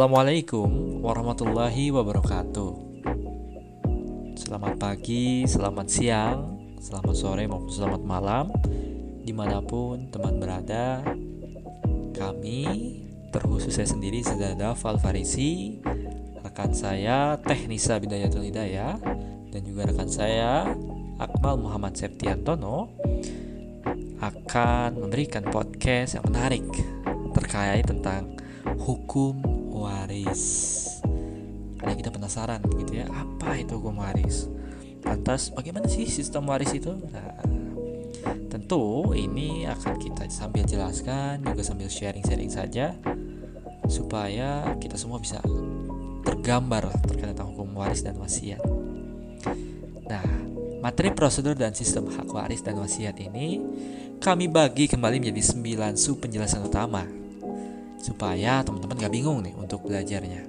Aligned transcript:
Assalamualaikum 0.00 1.04
warahmatullahi 1.04 1.92
wabarakatuh. 1.92 2.72
Selamat 4.32 4.80
pagi, 4.80 5.44
selamat 5.44 5.86
siang, 5.92 6.56
selamat 6.80 7.12
sore 7.12 7.44
maupun 7.44 7.68
selamat 7.68 8.02
malam 8.08 8.48
Di 9.20 9.36
mana 9.36 9.60
pun 9.60 10.08
teman 10.08 10.40
berada 10.40 11.04
Kami, 12.16 12.60
terkhusus 13.28 13.76
saya 13.76 13.92
sendiri 13.92 14.24
Sedada 14.24 14.72
Falfarisi 14.72 15.84
Rekan 16.48 16.72
saya 16.72 17.36
Teknisa 17.36 18.00
Bidayatul 18.00 18.48
Hidayah 18.48 18.96
Dan 19.52 19.60
juga 19.68 19.84
rekan 19.84 20.08
saya 20.08 20.64
Akmal 21.20 21.60
Muhammad 21.60 22.00
Septiantono 22.00 22.88
Akan 24.24 24.96
memberikan 24.96 25.44
podcast 25.44 26.16
yang 26.16 26.24
menarik 26.24 26.64
Terkait 27.36 27.84
tentang 27.84 28.39
hukum 28.80 29.44
waris. 29.70 30.42
Karena 31.76 31.94
kita 31.96 32.10
penasaran 32.12 32.60
gitu 32.80 33.04
ya, 33.04 33.06
apa 33.12 33.60
itu 33.60 33.76
hukum 33.76 34.00
waris? 34.00 34.48
Lantas 35.04 35.52
bagaimana 35.52 35.88
sih 35.88 36.08
sistem 36.08 36.48
waris 36.48 36.72
itu? 36.72 36.92
Nah, 36.92 37.40
tentu 38.52 39.12
ini 39.16 39.64
akan 39.64 39.96
kita 39.96 40.28
sambil 40.28 40.64
jelaskan 40.64 41.40
juga 41.40 41.62
sambil 41.64 41.88
sharing-sharing 41.88 42.52
saja 42.52 42.96
supaya 43.88 44.76
kita 44.76 44.94
semua 45.00 45.18
bisa 45.18 45.40
tergambar 46.24 46.92
terkait 47.08 47.32
tentang 47.32 47.52
hukum 47.56 47.72
waris 47.76 48.04
dan 48.04 48.16
wasiat. 48.20 48.60
Nah, 50.04 50.26
materi 50.84 51.14
prosedur 51.14 51.56
dan 51.56 51.72
sistem 51.72 52.12
hak 52.12 52.28
waris 52.28 52.60
dan 52.60 52.76
wasiat 52.76 53.16
ini 53.22 53.62
kami 54.20 54.52
bagi 54.52 54.84
kembali 54.84 55.16
menjadi 55.16 55.42
9 55.56 55.96
sub 55.96 56.20
penjelasan 56.20 56.60
utama 56.66 57.19
supaya 58.00 58.64
teman-teman 58.64 58.96
gak 58.96 59.12
bingung 59.12 59.44
nih 59.44 59.54
untuk 59.54 59.84
belajarnya. 59.84 60.42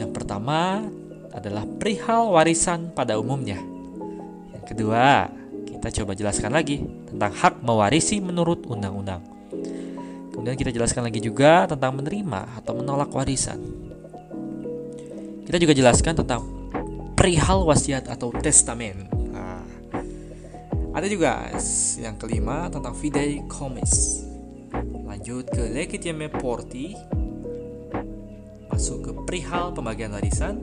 Yang 0.00 0.10
pertama 0.16 0.88
adalah 1.30 1.68
perihal 1.68 2.32
warisan 2.32 2.90
pada 2.96 3.20
umumnya. 3.20 3.60
Yang 4.56 4.64
kedua, 4.74 5.28
kita 5.68 6.02
coba 6.02 6.12
jelaskan 6.16 6.56
lagi 6.56 6.82
tentang 7.06 7.32
hak 7.36 7.60
mewarisi 7.60 8.18
menurut 8.24 8.64
undang-undang. 8.64 9.20
Kemudian 10.32 10.56
kita 10.56 10.72
jelaskan 10.72 11.04
lagi 11.04 11.20
juga 11.20 11.68
tentang 11.68 12.00
menerima 12.00 12.62
atau 12.62 12.72
menolak 12.78 13.12
warisan. 13.12 13.60
Kita 15.44 15.56
juga 15.60 15.72
jelaskan 15.76 16.14
tentang 16.24 16.42
perihal 17.16 17.64
wasiat 17.64 18.08
atau 18.08 18.30
testamen. 18.30 19.08
Nah, 19.32 19.64
ada 20.94 21.06
juga 21.08 21.50
yang 21.98 22.14
kelima 22.20 22.68
tentang 22.70 22.94
fidei 22.94 23.42
komis 23.50 24.27
lanjut 25.18 25.50
ke 25.50 25.66
Legitime 25.74 26.30
Porti. 26.30 26.94
Masuk 28.70 28.98
ke 29.02 29.10
perihal 29.26 29.74
pembagian 29.74 30.14
warisan. 30.14 30.62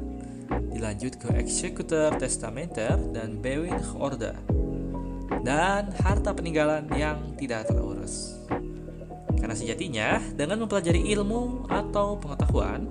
Dilanjut 0.72 1.20
ke 1.20 1.28
Executor 1.36 2.16
Testamenter 2.16 2.96
dan 3.12 3.44
Bewin 3.44 3.76
Order 4.00 4.32
dan 5.44 5.92
harta 6.00 6.32
peninggalan 6.32 6.88
yang 6.96 7.36
tidak 7.36 7.68
terurus. 7.68 8.40
Karena 9.36 9.52
sejatinya 9.52 10.24
dengan 10.32 10.64
mempelajari 10.64 11.04
ilmu 11.04 11.68
atau 11.68 12.16
pengetahuan 12.16 12.88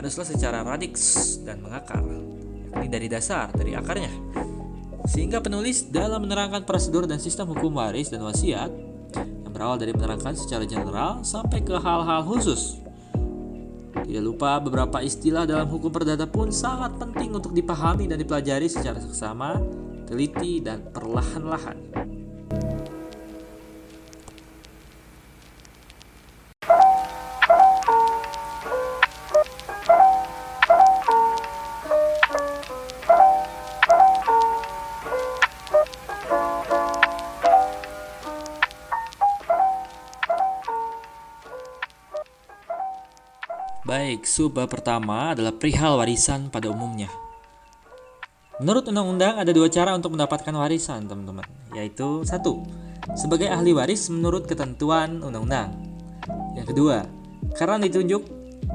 haruslah 0.00 0.32
secara 0.32 0.64
radiks 0.64 1.36
dan 1.44 1.60
mengakar. 1.60 2.00
Yakni 2.72 2.88
dari 2.88 3.12
dasar, 3.12 3.52
dari 3.52 3.76
akarnya. 3.76 4.08
Sehingga 5.04 5.44
penulis 5.44 5.92
dalam 5.92 6.24
menerangkan 6.24 6.64
prosedur 6.64 7.04
dan 7.04 7.20
sistem 7.20 7.52
hukum 7.52 7.76
waris 7.76 8.08
dan 8.08 8.24
wasiat 8.24 8.89
berawal 9.60 9.76
dari 9.76 9.92
menerangkan 9.92 10.32
secara 10.32 10.64
general 10.64 11.20
sampai 11.20 11.60
ke 11.60 11.76
hal-hal 11.76 12.24
khusus. 12.24 12.80
Tidak 13.92 14.24
lupa 14.24 14.56
beberapa 14.56 15.04
istilah 15.04 15.44
dalam 15.44 15.68
hukum 15.68 15.92
perdata 15.92 16.24
pun 16.24 16.48
sangat 16.48 16.96
penting 16.96 17.36
untuk 17.36 17.52
dipahami 17.52 18.08
dan 18.08 18.16
dipelajari 18.16 18.72
secara 18.72 18.96
seksama, 18.96 19.60
teliti, 20.08 20.64
dan 20.64 20.88
perlahan-lahan. 20.88 21.76
Baik, 44.20 44.28
subbab 44.28 44.68
pertama 44.68 45.32
adalah 45.32 45.48
perihal 45.48 45.96
warisan 45.96 46.52
pada 46.52 46.68
umumnya. 46.68 47.08
Menurut 48.60 48.84
undang-undang 48.92 49.40
ada 49.40 49.48
dua 49.48 49.72
cara 49.72 49.96
untuk 49.96 50.12
mendapatkan 50.12 50.52
warisan, 50.60 51.08
teman-teman, 51.08 51.48
yaitu 51.72 52.20
satu, 52.28 52.60
sebagai 53.16 53.48
ahli 53.48 53.72
waris 53.72 54.12
menurut 54.12 54.44
ketentuan 54.44 55.24
undang-undang. 55.24 55.72
Yang 56.52 56.66
kedua, 56.68 57.08
karena 57.56 57.80
ditunjuk 57.80 58.20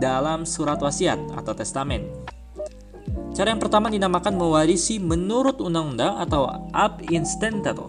dalam 0.02 0.50
surat 0.50 0.82
wasiat 0.82 1.38
atau 1.38 1.54
testamen. 1.54 2.10
Cara 3.38 3.54
yang 3.54 3.62
pertama 3.62 3.94
dinamakan 3.94 4.42
mewarisi 4.42 4.98
menurut 4.98 5.62
undang-undang 5.62 6.26
atau 6.26 6.50
ab 6.74 7.06
instantado. 7.14 7.86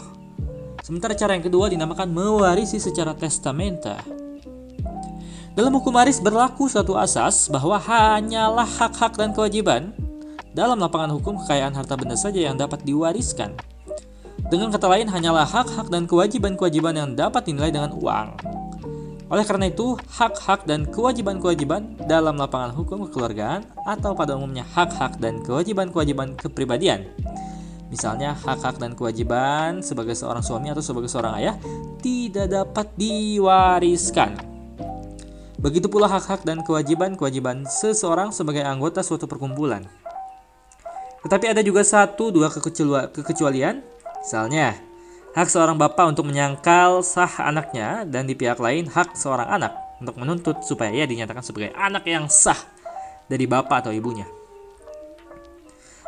Sementara 0.85 1.17
cara 1.17 1.33
yang 1.33 1.49
kedua 1.49 1.73
dinamakan 1.73 2.13
mewarisi 2.13 2.77
secara 2.77 3.17
testamenta 3.17 4.26
dalam 5.57 5.73
hukum 5.73 5.97
waris 5.97 6.21
berlaku 6.21 6.69
suatu 6.69 7.01
asas 7.01 7.49
bahwa 7.49 7.81
hanyalah 7.81 8.69
hak-hak 8.69 9.17
dan 9.17 9.33
kewajiban 9.33 9.97
dalam 10.53 10.77
lapangan 10.77 11.17
hukum 11.17 11.41
kekayaan 11.41 11.73
harta 11.73 11.97
benda 11.97 12.13
saja 12.13 12.45
yang 12.45 12.61
dapat 12.61 12.85
diwariskan. 12.85 13.57
Dengan 14.53 14.69
kata 14.69 14.85
lain, 14.85 15.09
hanyalah 15.09 15.49
hak-hak 15.49 15.89
dan 15.89 16.05
kewajiban-kewajiban 16.05 16.93
yang 16.93 17.11
dapat 17.17 17.49
dinilai 17.49 17.73
dengan 17.73 17.97
uang. 17.97 18.37
Oleh 19.33 19.43
karena 19.49 19.73
itu, 19.73 19.97
hak-hak 19.97 20.69
dan 20.69 20.85
kewajiban-kewajiban 20.93 22.05
dalam 22.05 22.37
lapangan 22.37 22.77
hukum 22.77 23.09
kekeluargaan 23.09 23.65
atau 23.89 24.13
pada 24.13 24.37
umumnya 24.37 24.63
hak-hak 24.77 25.17
dan 25.19 25.41
kewajiban-kewajiban 25.41 26.37
kepribadian. 26.37 27.09
Misalnya, 27.89 28.37
hak-hak 28.37 28.77
dan 28.77 28.93
kewajiban 28.93 29.81
sebagai 29.81 30.13
seorang 30.13 30.45
suami 30.45 30.69
atau 30.69 30.85
sebagai 30.85 31.09
seorang 31.09 31.33
ayah 31.41 31.57
tidak 32.05 32.53
dapat 32.53 32.87
diwariskan. 32.95 34.56
Begitu 35.67 35.91
pula 35.91 36.07
hak-hak 36.07 36.47
dan 36.47 36.63
kewajiban-kewajiban 36.63 37.67
seseorang 37.67 38.31
sebagai 38.31 38.63
anggota 38.63 39.03
suatu 39.03 39.27
perkumpulan. 39.27 39.83
Tetapi 41.27 41.51
ada 41.51 41.59
juga 41.59 41.83
satu 41.83 42.31
dua 42.31 42.47
kekecualian, 43.11 43.83
misalnya 44.23 44.79
hak 45.35 45.51
seorang 45.51 45.75
bapak 45.75 46.15
untuk 46.15 46.31
menyangkal 46.31 47.03
sah 47.03 47.43
anaknya 47.43 48.07
dan 48.07 48.31
di 48.31 48.39
pihak 48.39 48.63
lain 48.63 48.87
hak 48.87 49.19
seorang 49.19 49.51
anak 49.51 49.75
untuk 49.99 50.15
menuntut 50.23 50.63
supaya 50.63 50.95
ia 50.95 51.03
dinyatakan 51.03 51.43
sebagai 51.43 51.75
anak 51.75 52.07
yang 52.07 52.31
sah 52.31 52.63
dari 53.27 53.51
bapak 53.51 53.83
atau 53.83 53.91
ibunya. 53.91 54.31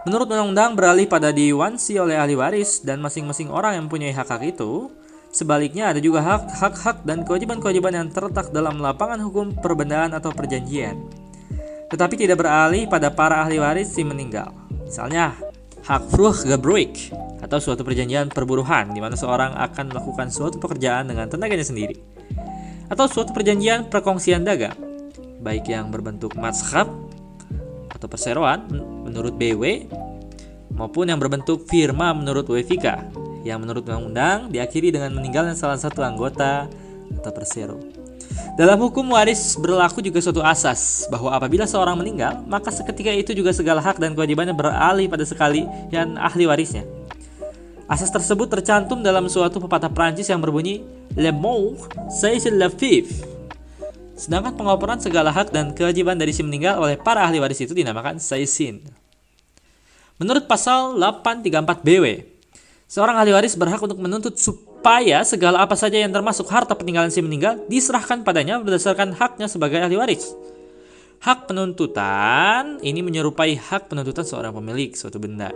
Menurut 0.07 0.31
undang-undang 0.31 0.79
beralih 0.79 1.11
pada 1.11 1.35
diwansi 1.35 1.99
oleh 1.99 2.15
ahli 2.15 2.39
waris 2.39 2.87
dan 2.87 3.03
masing-masing 3.03 3.51
orang 3.51 3.75
yang 3.75 3.91
mempunyai 3.91 4.15
hak-hak 4.15 4.55
itu 4.55 4.87
Sebaliknya 5.29 5.93
ada 5.93 6.01
juga 6.01 6.25
hak-hak 6.25 7.05
dan 7.05 7.23
kewajiban-kewajiban 7.23 7.93
yang 7.93 8.09
terletak 8.09 8.49
dalam 8.49 8.81
lapangan 8.81 9.21
hukum 9.21 9.53
perbendaan 9.53 10.17
atau 10.17 10.33
perjanjian. 10.33 10.97
Tetapi 11.89 12.15
tidak 12.17 12.41
beralih 12.41 12.89
pada 12.89 13.13
para 13.13 13.45
ahli 13.45 13.61
waris 13.61 13.93
si 13.93 14.05
meninggal. 14.05 14.53
Misalnya, 14.89 15.37
hak 15.85 16.09
Gebruik 16.45 17.13
atau 17.41 17.61
suatu 17.61 17.81
perjanjian 17.81 18.29
perburuhan 18.29 18.93
di 18.93 19.01
mana 19.01 19.17
seorang 19.17 19.57
akan 19.57 19.93
melakukan 19.93 20.29
suatu 20.29 20.61
pekerjaan 20.61 21.09
dengan 21.09 21.29
tenaganya 21.29 21.65
sendiri. 21.65 21.97
Atau 22.89 23.09
suatu 23.09 23.37
perjanjian 23.37 23.89
perkongsian 23.93 24.45
dagang, 24.45 24.77
baik 25.45 25.69
yang 25.69 25.93
berbentuk 25.93 26.37
matshab 26.37 26.89
atau 27.93 28.07
perseroan 28.09 28.69
menurut 29.05 29.37
BW 29.37 29.89
maupun 30.77 31.09
yang 31.09 31.21
berbentuk 31.21 31.65
firma 31.69 32.13
menurut 32.13 32.49
WFK 32.49 32.87
yang 33.47 33.63
menurut 33.63 33.87
undang-undang 33.87 34.51
diakhiri 34.51 34.95
dengan 34.95 35.15
meninggalnya 35.15 35.55
salah 35.55 35.79
satu 35.79 36.03
anggota 36.03 36.67
atau 37.19 37.33
persero. 37.35 37.79
Dalam 38.59 38.79
hukum 38.83 39.15
waris 39.15 39.55
berlaku 39.55 40.03
juga 40.03 40.19
suatu 40.19 40.43
asas 40.43 41.07
bahwa 41.07 41.31
apabila 41.31 41.63
seorang 41.63 41.95
meninggal, 41.95 42.43
maka 42.47 42.75
seketika 42.75 43.15
itu 43.15 43.31
juga 43.31 43.55
segala 43.55 43.79
hak 43.79 44.03
dan 44.03 44.19
kewajibannya 44.19 44.55
beralih 44.55 45.07
pada 45.07 45.23
sekali 45.23 45.63
yang 45.95 46.19
ahli 46.19 46.45
warisnya. 46.47 46.83
Asas 47.89 48.13
tersebut 48.13 48.51
tercantum 48.53 49.01
dalam 49.01 49.31
suatu 49.33 49.63
pepatah 49.63 49.89
Prancis 49.89 50.29
yang 50.29 50.43
berbunyi 50.45 50.85
Le 51.17 51.33
mort 51.33 51.89
c'est 52.13 52.37
le 52.53 52.69
vif. 52.69 53.25
Sedangkan 54.19 54.59
pengoperan 54.59 54.99
segala 54.99 55.31
hak 55.31 55.55
dan 55.55 55.73
kewajiban 55.73 56.19
dari 56.19 56.35
si 56.35 56.43
meninggal 56.43 56.83
oleh 56.83 56.99
para 56.99 57.23
ahli 57.23 57.39
waris 57.39 57.63
itu 57.63 57.73
dinamakan 57.73 58.19
saisin. 58.19 58.83
Menurut 60.19 60.51
pasal 60.51 60.99
834 60.99 61.87
BW, 61.87 62.05
Seorang 62.89 63.21
ahli 63.21 63.37
waris 63.37 63.53
berhak 63.53 63.85
untuk 63.85 64.01
menuntut 64.01 64.41
supaya 64.41 65.21
segala 65.21 65.61
apa 65.61 65.77
saja 65.77 66.01
yang 66.01 66.09
termasuk 66.09 66.49
harta 66.49 66.73
peninggalan 66.73 67.13
si 67.13 67.21
meninggal 67.21 67.61
diserahkan 67.69 68.25
padanya 68.25 68.57
berdasarkan 68.65 69.13
haknya 69.13 69.45
sebagai 69.45 69.77
ahli 69.77 70.01
waris. 70.01 70.33
Hak 71.21 71.53
penuntutan 71.53 72.81
ini 72.81 73.05
menyerupai 73.05 73.61
hak 73.61 73.93
penuntutan 73.93 74.25
seorang 74.25 74.57
pemilik 74.57 74.97
suatu 74.97 75.21
benda. 75.21 75.53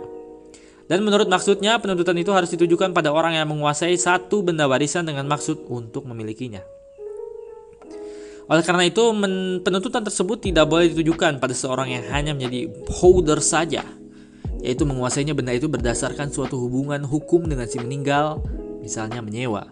Dan 0.85 1.01
menurut 1.01 1.25
maksudnya, 1.25 1.81
penuntutan 1.81 2.13
itu 2.21 2.29
harus 2.35 2.53
ditujukan 2.53 2.93
pada 2.93 3.09
orang 3.09 3.33
yang 3.33 3.49
menguasai 3.49 3.97
satu 3.97 4.45
benda 4.45 4.69
warisan 4.69 5.07
dengan 5.07 5.25
maksud 5.25 5.65
untuk 5.73 6.05
memilikinya. 6.05 6.61
Oleh 8.51 8.61
karena 8.61 8.83
itu, 8.85 9.01
penuntutan 9.63 10.03
tersebut 10.03 10.43
tidak 10.43 10.67
boleh 10.67 10.91
ditujukan 10.91 11.39
pada 11.39 11.55
seorang 11.55 11.97
yang 11.97 12.03
hanya 12.11 12.35
menjadi 12.35 12.67
holder 12.91 13.39
saja, 13.39 13.87
yaitu 14.63 14.87
menguasainya 14.87 15.35
benda 15.35 15.51
itu 15.51 15.67
berdasarkan 15.67 16.31
suatu 16.31 16.55
hubungan 16.55 17.03
hukum 17.03 17.43
dengan 17.43 17.67
si 17.67 17.77
meninggal, 17.83 18.39
misalnya 18.79 19.19
menyewa. 19.19 19.67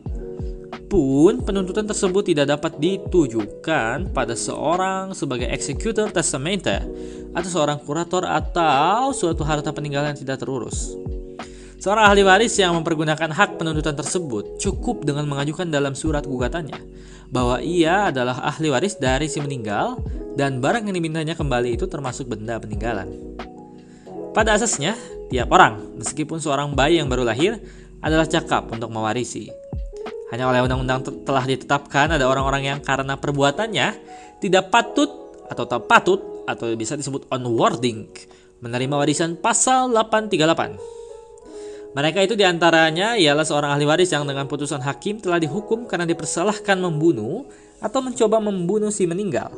Pun 0.92 1.40
penuntutan 1.48 1.88
tersebut 1.88 2.36
tidak 2.36 2.52
dapat 2.52 2.76
ditujukan 2.76 4.12
pada 4.12 4.36
seorang 4.36 5.16
sebagai 5.16 5.48
eksekutor 5.48 6.12
testamente 6.12 6.84
atau 7.32 7.48
seorang 7.48 7.80
kurator 7.80 8.28
atau 8.28 9.16
suatu 9.16 9.48
harta 9.48 9.72
peninggalan 9.72 10.12
yang 10.12 10.20
tidak 10.20 10.44
terurus. 10.44 11.00
Seorang 11.80 12.12
ahli 12.12 12.22
waris 12.28 12.60
yang 12.60 12.76
mempergunakan 12.76 13.32
hak 13.32 13.58
penuntutan 13.58 13.96
tersebut 13.96 14.60
cukup 14.60 15.08
dengan 15.08 15.26
mengajukan 15.26 15.66
dalam 15.72 15.96
surat 15.96 16.28
gugatannya 16.28 16.78
bahwa 17.32 17.64
ia 17.64 18.12
adalah 18.12 18.44
ahli 18.44 18.68
waris 18.68 19.00
dari 19.00 19.32
si 19.32 19.40
meninggal 19.40 19.98
dan 20.36 20.60
barang 20.60 20.92
yang 20.92 20.96
dimintanya 21.00 21.34
kembali 21.34 21.80
itu 21.80 21.88
termasuk 21.88 22.28
benda 22.28 22.60
peninggalan. 22.60 23.08
Pada 24.32 24.56
asasnya, 24.56 24.96
tiap 25.28 25.52
orang, 25.52 26.00
meskipun 26.00 26.40
seorang 26.40 26.72
bayi 26.72 27.04
yang 27.04 27.12
baru 27.12 27.28
lahir, 27.28 27.60
adalah 28.00 28.26
cakap 28.26 28.72
untuk 28.72 28.88
mewarisi. 28.88 29.52
Hanya 30.32 30.48
oleh 30.48 30.64
undang-undang 30.64 31.04
telah 31.28 31.44
ditetapkan 31.44 32.16
ada 32.16 32.24
orang-orang 32.24 32.64
yang 32.64 32.80
karena 32.80 33.20
perbuatannya 33.20 33.88
tidak 34.40 34.72
patut 34.72 35.12
atau 35.52 35.68
tak 35.68 35.84
patut 35.92 36.48
atau 36.48 36.72
bisa 36.80 36.96
disebut 36.96 37.28
unwording 37.28 38.08
menerima 38.64 38.96
warisan 38.96 39.36
pasal 39.36 39.92
838 39.92 41.02
mereka 41.92 42.24
itu 42.24 42.40
di 42.40 42.48
antaranya 42.48 43.20
ialah 43.20 43.44
seorang 43.44 43.76
ahli 43.76 43.84
waris 43.84 44.16
yang 44.16 44.24
dengan 44.24 44.48
putusan 44.48 44.80
hakim 44.80 45.20
telah 45.20 45.44
dihukum 45.44 45.84
karena 45.92 46.08
dipersalahkan 46.08 46.80
membunuh 46.80 47.44
atau 47.84 48.00
mencoba 48.00 48.40
membunuh 48.40 48.88
si 48.96 49.04
meninggal. 49.04 49.52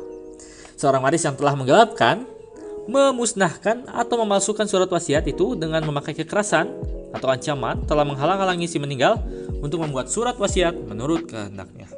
Seorang 0.74 1.06
waris 1.06 1.22
yang 1.22 1.38
telah 1.38 1.54
menggelapkan, 1.54 2.26
memusnahkan 2.86 3.88
atau 3.88 4.16
memalsukan 4.20 4.68
surat 4.68 4.88
wasiat 4.88 5.24
itu 5.28 5.56
dengan 5.56 5.84
memakai 5.84 6.12
kekerasan 6.12 6.68
atau 7.14 7.28
ancaman 7.30 7.84
telah 7.86 8.02
menghalang-halangi 8.02 8.66
si 8.66 8.82
meninggal 8.82 9.22
untuk 9.62 9.80
membuat 9.80 10.10
surat 10.10 10.36
wasiat 10.36 10.74
menurut 10.74 11.24
kehendaknya. 11.28 11.88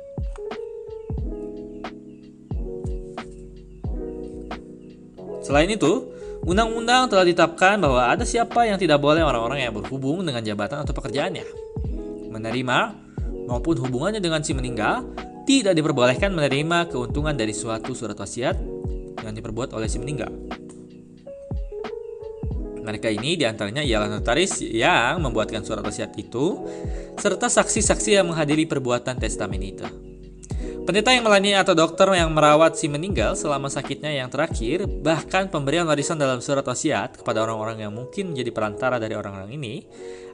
Selain 5.43 5.71
itu, 5.71 6.17
Undang-undang 6.47 7.11
telah 7.11 7.27
ditetapkan 7.27 7.75
bahwa 7.83 8.07
ada 8.07 8.23
siapa 8.23 8.71
yang 8.71 8.79
tidak 8.79 9.03
boleh 9.03 9.19
orang-orang 9.19 9.67
yang 9.67 9.75
berhubung 9.75 10.23
dengan 10.23 10.47
jabatan 10.47 10.87
atau 10.87 10.95
pekerjaannya. 10.95 11.43
Menerima 12.31 12.79
maupun 13.51 13.75
hubungannya 13.83 14.23
dengan 14.23 14.47
si 14.47 14.55
meninggal 14.55 15.03
tidak 15.43 15.75
diperbolehkan 15.75 16.31
menerima 16.31 16.87
keuntungan 16.87 17.35
dari 17.35 17.51
suatu 17.51 17.99
surat 17.99 18.15
wasiat 18.15 18.55
yang 19.27 19.35
diperbuat 19.35 19.75
oleh 19.75 19.91
si 19.91 19.99
meninggal. 19.99 20.31
Mereka 22.87 23.11
ini 23.11 23.35
di 23.35 23.43
antaranya 23.43 23.83
ialah 23.83 24.07
notaris 24.07 24.63
yang 24.63 25.19
membuatkan 25.19 25.67
surat 25.67 25.83
wasiat 25.83 26.15
itu, 26.15 26.63
serta 27.19 27.51
saksi-saksi 27.51 28.23
yang 28.23 28.31
menghadiri 28.31 28.63
perbuatan 28.71 29.19
testamen 29.19 29.59
itu. 29.59 29.83
Pendeta 30.87 31.11
yang 31.11 31.27
melayani 31.27 31.59
atau 31.59 31.75
dokter 31.75 32.07
yang 32.15 32.31
merawat 32.31 32.79
si 32.79 32.87
meninggal 32.87 33.35
selama 33.35 33.67
sakitnya 33.67 34.23
yang 34.23 34.31
terakhir, 34.31 34.87
bahkan 34.87 35.51
pemberian 35.51 35.83
warisan 35.83 36.15
dalam 36.15 36.39
surat 36.39 36.63
wasiat 36.63 37.19
kepada 37.19 37.43
orang-orang 37.43 37.83
yang 37.83 37.91
mungkin 37.91 38.31
menjadi 38.31 38.55
perantara 38.55 39.03
dari 39.03 39.19
orang-orang 39.19 39.51
ini, 39.51 39.83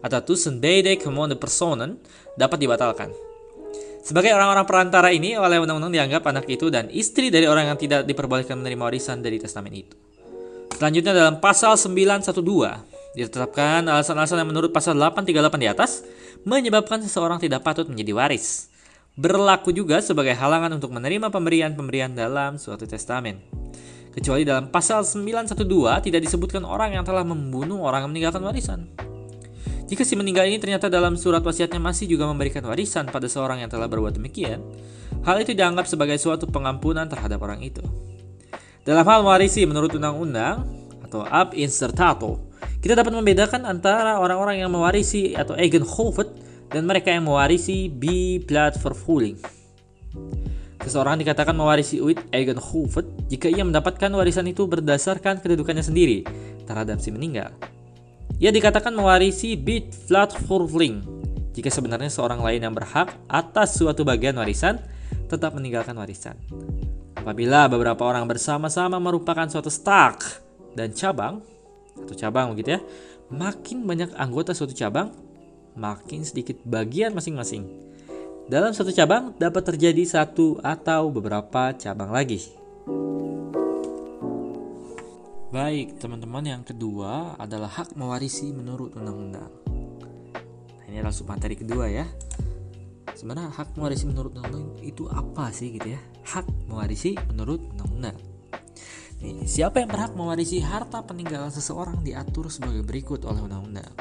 atau 0.04 0.20
tusen 0.20 0.60
bede 0.60 1.00
commande 1.00 1.40
personen, 1.40 2.04
dapat 2.36 2.60
dibatalkan. 2.60 3.08
Sebagai 4.04 4.36
orang-orang 4.36 4.68
perantara 4.68 5.08
ini, 5.08 5.40
oleh 5.40 5.56
undang-undang 5.56 5.96
dianggap 5.96 6.28
anak 6.28 6.44
itu 6.52 6.68
dan 6.68 6.92
istri 6.92 7.32
dari 7.32 7.48
orang 7.48 7.72
yang 7.72 7.78
tidak 7.80 8.04
diperbolehkan 8.04 8.60
menerima 8.60 8.92
warisan 8.92 9.24
dari 9.24 9.40
testamen 9.40 9.72
itu. 9.72 10.11
Selanjutnya 10.82 11.14
dalam 11.14 11.38
pasal 11.38 11.78
912, 11.78 13.14
ditetapkan 13.14 13.86
alasan-alasan 13.86 14.42
yang 14.42 14.50
menurut 14.50 14.74
pasal 14.74 14.98
838 14.98 15.62
di 15.62 15.70
atas, 15.70 16.02
menyebabkan 16.42 16.98
seseorang 16.98 17.38
tidak 17.38 17.62
patut 17.62 17.86
menjadi 17.86 18.10
waris 18.10 18.66
berlaku 19.14 19.70
juga 19.70 20.00
sebagai 20.00 20.32
halangan 20.32 20.74
untuk 20.74 20.90
menerima 20.90 21.28
pemberian-pemberian 21.28 22.16
dalam 22.16 22.58
suatu 22.58 22.82
testamen. 22.82 23.38
Kecuali 24.10 24.42
dalam 24.42 24.74
pasal 24.74 25.06
912 25.06 25.54
tidak 26.02 26.18
disebutkan 26.18 26.66
orang 26.66 26.98
yang 26.98 27.04
telah 27.06 27.22
membunuh 27.22 27.78
orang 27.86 28.02
yang 28.02 28.10
meninggalkan 28.10 28.42
warisan. 28.42 28.90
Jika 29.86 30.02
si 30.02 30.16
meninggal 30.16 30.48
ini 30.48 30.58
ternyata 30.58 30.90
dalam 30.90 31.14
surat 31.14 31.46
wasiatnya 31.46 31.78
masih 31.78 32.08
juga 32.08 32.26
memberikan 32.26 32.64
warisan 32.64 33.06
pada 33.06 33.28
seorang 33.28 33.62
yang 33.62 33.70
telah 33.70 33.86
berbuat 33.86 34.16
demikian, 34.16 34.58
hal 35.22 35.36
itu 35.38 35.52
dianggap 35.54 35.86
sebagai 35.86 36.18
suatu 36.18 36.48
pengampunan 36.48 37.06
terhadap 37.06 37.38
orang 37.38 37.60
itu. 37.60 37.84
Dalam 38.82 39.06
hal 39.06 39.22
mewarisi 39.22 39.62
menurut 39.62 39.94
undang-undang 39.94 40.66
atau 41.06 41.22
ab 41.22 41.54
insertato, 41.54 42.50
kita 42.82 42.98
dapat 42.98 43.14
membedakan 43.14 43.62
antara 43.62 44.18
orang-orang 44.18 44.58
yang 44.58 44.74
mewarisi 44.74 45.38
atau 45.38 45.54
eigenhovet 45.54 46.26
dan 46.66 46.82
mereka 46.82 47.14
yang 47.14 47.30
mewarisi 47.30 47.86
B 47.86 48.36
blood 48.42 48.74
for 48.82 48.90
fooling. 48.90 49.38
Seseorang 50.82 51.14
dikatakan 51.22 51.54
mewarisi 51.54 52.02
Uit 52.02 52.18
Eigenhoven 52.34 53.06
jika 53.30 53.46
ia 53.46 53.62
mendapatkan 53.62 54.10
warisan 54.10 54.50
itu 54.50 54.66
berdasarkan 54.66 55.38
kedudukannya 55.38 55.86
sendiri 55.86 56.26
terhadap 56.66 56.98
si 56.98 57.14
meninggal. 57.14 57.54
Ia 58.42 58.50
dikatakan 58.50 58.90
mewarisi 58.90 59.54
Bit 59.54 60.10
Blood 60.10 60.34
for 60.42 60.66
Fooling 60.66 61.06
jika 61.54 61.70
sebenarnya 61.70 62.10
seorang 62.10 62.42
lain 62.42 62.66
yang 62.66 62.74
berhak 62.74 63.14
atas 63.30 63.78
suatu 63.78 64.02
bagian 64.02 64.34
warisan 64.34 64.82
tetap 65.30 65.54
meninggalkan 65.54 65.94
warisan. 65.94 66.34
Apabila 67.22 67.70
beberapa 67.70 68.02
orang 68.02 68.26
bersama-sama 68.26 68.98
merupakan 68.98 69.46
suatu 69.46 69.70
stak 69.70 70.42
dan 70.74 70.90
cabang 70.90 71.38
atau 71.94 72.18
cabang 72.18 72.50
begitu 72.50 72.74
ya, 72.74 72.80
makin 73.30 73.86
banyak 73.86 74.10
anggota 74.18 74.50
suatu 74.50 74.74
cabang, 74.74 75.14
makin 75.78 76.26
sedikit 76.26 76.58
bagian 76.66 77.14
masing-masing. 77.14 77.70
Dalam 78.50 78.74
satu 78.74 78.90
cabang 78.90 79.38
dapat 79.38 79.62
terjadi 79.70 80.02
satu 80.02 80.58
atau 80.66 81.14
beberapa 81.14 81.70
cabang 81.78 82.10
lagi. 82.10 82.42
Baik, 85.54 86.02
teman-teman, 86.02 86.42
yang 86.42 86.66
kedua 86.66 87.38
adalah 87.38 87.70
hak 87.70 87.94
mewarisi 87.94 88.50
menurut 88.50 88.98
undang-undang. 88.98 89.52
Nah, 90.74 90.84
ini 90.90 90.98
adalah 90.98 91.14
materi 91.30 91.54
kedua 91.54 91.86
ya. 91.86 92.08
Sebenarnya 93.12 93.52
hak 93.52 93.76
mewarisi 93.76 94.08
menurut 94.08 94.32
undang-undang 94.34 94.80
itu 94.80 95.06
apa 95.08 95.52
sih 95.52 95.76
gitu 95.76 95.94
ya? 95.94 96.00
Hak 96.24 96.48
mewarisi 96.68 97.16
menurut 97.30 97.60
undang-undang. 97.76 98.16
Nih, 99.22 99.46
siapa 99.46 99.78
yang 99.78 99.90
berhak 99.92 100.18
mewarisi 100.18 100.58
harta 100.58 100.98
peninggalan 101.06 101.54
seseorang 101.54 102.02
diatur 102.02 102.50
sebagai 102.50 102.82
berikut 102.82 103.22
oleh 103.22 103.38
undang-undang. 103.38 103.92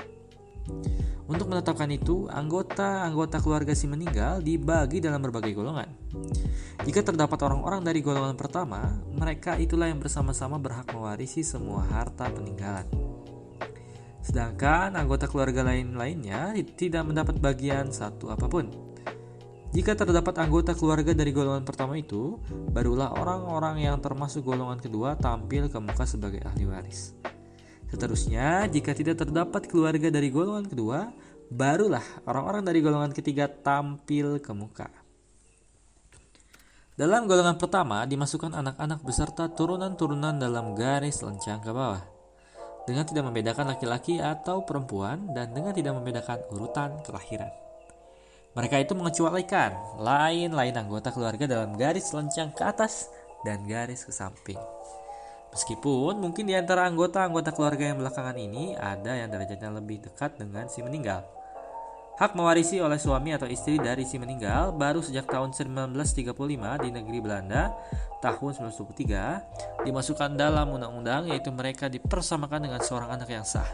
Untuk 1.32 1.48
menetapkan 1.48 1.88
itu, 1.88 2.28
anggota-anggota 2.28 3.40
keluarga 3.40 3.72
si 3.72 3.88
meninggal 3.88 4.44
dibagi 4.44 5.00
dalam 5.00 5.24
berbagai 5.24 5.56
golongan. 5.56 5.88
Jika 6.84 7.08
terdapat 7.08 7.40
orang-orang 7.48 7.88
dari 7.88 8.04
golongan 8.04 8.36
pertama, 8.36 9.00
mereka 9.16 9.56
itulah 9.56 9.88
yang 9.88 10.04
bersama-sama 10.04 10.60
berhak 10.60 10.92
mewarisi 10.92 11.40
semua 11.46 11.88
harta 11.88 12.28
peninggalan. 12.28 12.84
Sedangkan 14.20 14.92
anggota 15.00 15.32
keluarga 15.32 15.64
lain-lainnya 15.64 16.52
tidak 16.76 17.08
mendapat 17.08 17.40
bagian 17.40 17.96
satu 17.96 18.28
apa 18.28 18.52
pun. 18.52 18.91
Jika 19.72 19.96
terdapat 19.96 20.36
anggota 20.36 20.76
keluarga 20.76 21.16
dari 21.16 21.32
golongan 21.32 21.64
pertama 21.64 21.96
itu, 21.96 22.36
barulah 22.76 23.16
orang-orang 23.16 23.88
yang 23.88 24.04
termasuk 24.04 24.44
golongan 24.44 24.84
kedua 24.84 25.16
tampil 25.16 25.72
ke 25.72 25.80
muka 25.80 26.04
sebagai 26.04 26.44
ahli 26.44 26.68
waris. 26.68 27.16
Seterusnya, 27.88 28.68
jika 28.68 28.92
tidak 28.92 29.24
terdapat 29.24 29.72
keluarga 29.72 30.12
dari 30.12 30.28
golongan 30.28 30.68
kedua, 30.68 31.16
barulah 31.48 32.04
orang-orang 32.28 32.68
dari 32.68 32.84
golongan 32.84 33.16
ketiga 33.16 33.48
tampil 33.48 34.44
ke 34.44 34.52
muka. 34.52 34.92
Dalam 37.00 37.24
golongan 37.24 37.56
pertama 37.56 38.04
dimasukkan 38.04 38.52
anak-anak 38.52 39.00
beserta 39.08 39.48
turunan-turunan 39.48 40.36
dalam 40.36 40.76
garis 40.76 41.24
lencang 41.24 41.64
ke 41.64 41.72
bawah. 41.72 42.04
Dengan 42.84 43.08
tidak 43.08 43.24
membedakan 43.24 43.72
laki-laki 43.72 44.20
atau 44.20 44.68
perempuan 44.68 45.32
dan 45.32 45.56
dengan 45.56 45.72
tidak 45.72 45.96
membedakan 45.96 46.44
urutan 46.52 47.00
kelahiran. 47.08 47.71
Mereka 48.52 48.84
itu 48.84 48.92
mengecualikan 49.00 49.72
lain-lain 49.96 50.76
anggota 50.76 51.16
keluarga 51.16 51.48
dalam 51.48 51.72
garis 51.80 52.12
lencang 52.12 52.52
ke 52.52 52.68
atas 52.68 53.08
dan 53.48 53.64
garis 53.64 54.04
ke 54.04 54.12
samping. 54.12 54.60
Meskipun 55.52 56.20
mungkin 56.20 56.48
di 56.48 56.56
antara 56.56 56.88
anggota-anggota 56.88 57.52
keluarga 57.56 57.92
yang 57.92 58.00
belakangan 58.00 58.36
ini 58.36 58.76
ada 58.76 59.16
yang 59.20 59.32
derajatnya 59.32 59.72
lebih 59.72 60.04
dekat 60.04 60.36
dengan 60.40 60.68
si 60.68 60.84
meninggal. 60.84 61.24
Hak 62.20 62.36
mewarisi 62.36 62.78
oleh 62.84 63.00
suami 63.00 63.34
atau 63.34 63.48
istri 63.48 63.80
dari 63.80 64.04
si 64.04 64.20
meninggal 64.20 64.76
baru 64.76 65.00
sejak 65.00 65.32
tahun 65.32 65.56
1935 65.56 66.36
di 66.84 66.90
negeri 66.92 67.20
Belanda 67.24 67.72
tahun 68.20 68.68
1923 68.68 69.88
dimasukkan 69.88 70.38
dalam 70.38 70.76
undang-undang 70.76 71.32
yaitu 71.32 71.50
mereka 71.50 71.88
dipersamakan 71.88 72.68
dengan 72.68 72.84
seorang 72.84 73.16
anak 73.16 73.32
yang 73.32 73.48
sah. 73.48 73.66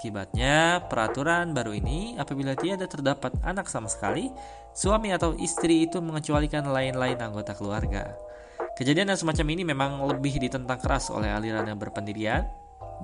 Akibatnya, 0.00 0.80
peraturan 0.88 1.52
baru 1.52 1.76
ini 1.76 2.16
apabila 2.16 2.56
tiada 2.56 2.88
terdapat 2.88 3.36
anak 3.44 3.68
sama 3.68 3.84
sekali, 3.84 4.32
suami 4.72 5.12
atau 5.12 5.36
istri 5.36 5.84
itu 5.84 6.00
mengecualikan 6.00 6.64
lain-lain 6.64 7.20
anggota 7.20 7.52
keluarga. 7.52 8.16
Kejadian 8.80 9.12
yang 9.12 9.20
semacam 9.20 9.46
ini 9.52 9.62
memang 9.68 10.00
lebih 10.08 10.40
ditentang 10.40 10.80
keras 10.80 11.12
oleh 11.12 11.28
aliran 11.28 11.68
yang 11.68 11.76
berpendirian 11.76 12.48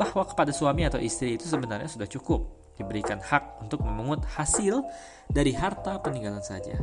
bahwa 0.01 0.25
kepada 0.25 0.57
suami 0.57 0.89
atau 0.89 0.97
istri 0.97 1.37
itu 1.37 1.45
sebenarnya 1.45 1.85
sudah 1.85 2.09
cukup 2.09 2.49
diberikan 2.81 3.21
hak 3.21 3.61
untuk 3.61 3.85
memungut 3.85 4.25
hasil 4.33 4.81
dari 5.29 5.53
harta 5.53 6.01
peninggalan 6.01 6.41
saja. 6.41 6.81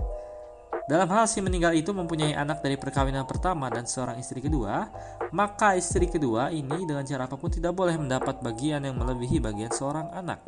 Dalam 0.84 1.08
hal 1.16 1.32
si 1.32 1.40
meninggal 1.40 1.72
itu 1.80 1.96
mempunyai 1.96 2.36
anak 2.36 2.60
dari 2.60 2.76
perkawinan 2.76 3.24
pertama 3.24 3.72
dan 3.72 3.88
seorang 3.88 4.20
istri 4.20 4.44
kedua, 4.44 4.92
maka 5.32 5.80
istri 5.80 6.12
kedua 6.12 6.52
ini 6.52 6.84
dengan 6.84 7.08
cara 7.08 7.24
apa 7.24 7.40
pun 7.40 7.48
tidak 7.48 7.72
boleh 7.72 7.96
mendapat 7.96 8.44
bagian 8.44 8.84
yang 8.84 9.00
melebihi 9.00 9.40
bagian 9.40 9.72
seorang 9.72 10.12
anak 10.12 10.44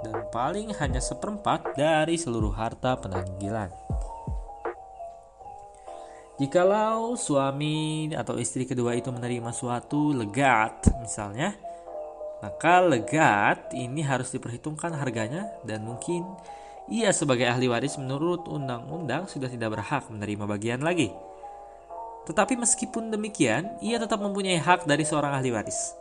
dan 0.00 0.16
paling 0.32 0.72
hanya 0.80 1.00
seperempat 1.00 1.76
dari 1.76 2.16
seluruh 2.16 2.56
harta 2.56 2.96
penanggilan. 2.96 3.68
Jikalau 6.36 7.16
suami 7.16 8.12
atau 8.12 8.36
istri 8.36 8.68
kedua 8.68 8.92
itu 8.92 9.08
menerima 9.08 9.52
suatu 9.56 10.12
legat, 10.12 10.88
misalnya, 11.00 11.56
maka 12.44 12.84
legat 12.84 13.72
ini 13.72 14.04
harus 14.04 14.32
diperhitungkan 14.32 14.92
harganya 15.00 15.48
dan 15.64 15.84
mungkin 15.84 16.28
ia 16.86 17.10
sebagai 17.10 17.46
ahli 17.50 17.66
waris 17.66 17.98
menurut 17.98 18.46
undang-undang 18.46 19.26
sudah 19.26 19.50
tidak 19.50 19.74
berhak 19.74 20.06
menerima 20.06 20.44
bagian 20.46 20.80
lagi. 20.86 21.10
Tetapi 22.26 22.58
meskipun 22.58 23.14
demikian, 23.14 23.78
ia 23.82 23.98
tetap 24.02 24.18
mempunyai 24.18 24.58
hak 24.58 24.86
dari 24.86 25.06
seorang 25.06 25.38
ahli 25.38 25.50
waris. 25.54 25.94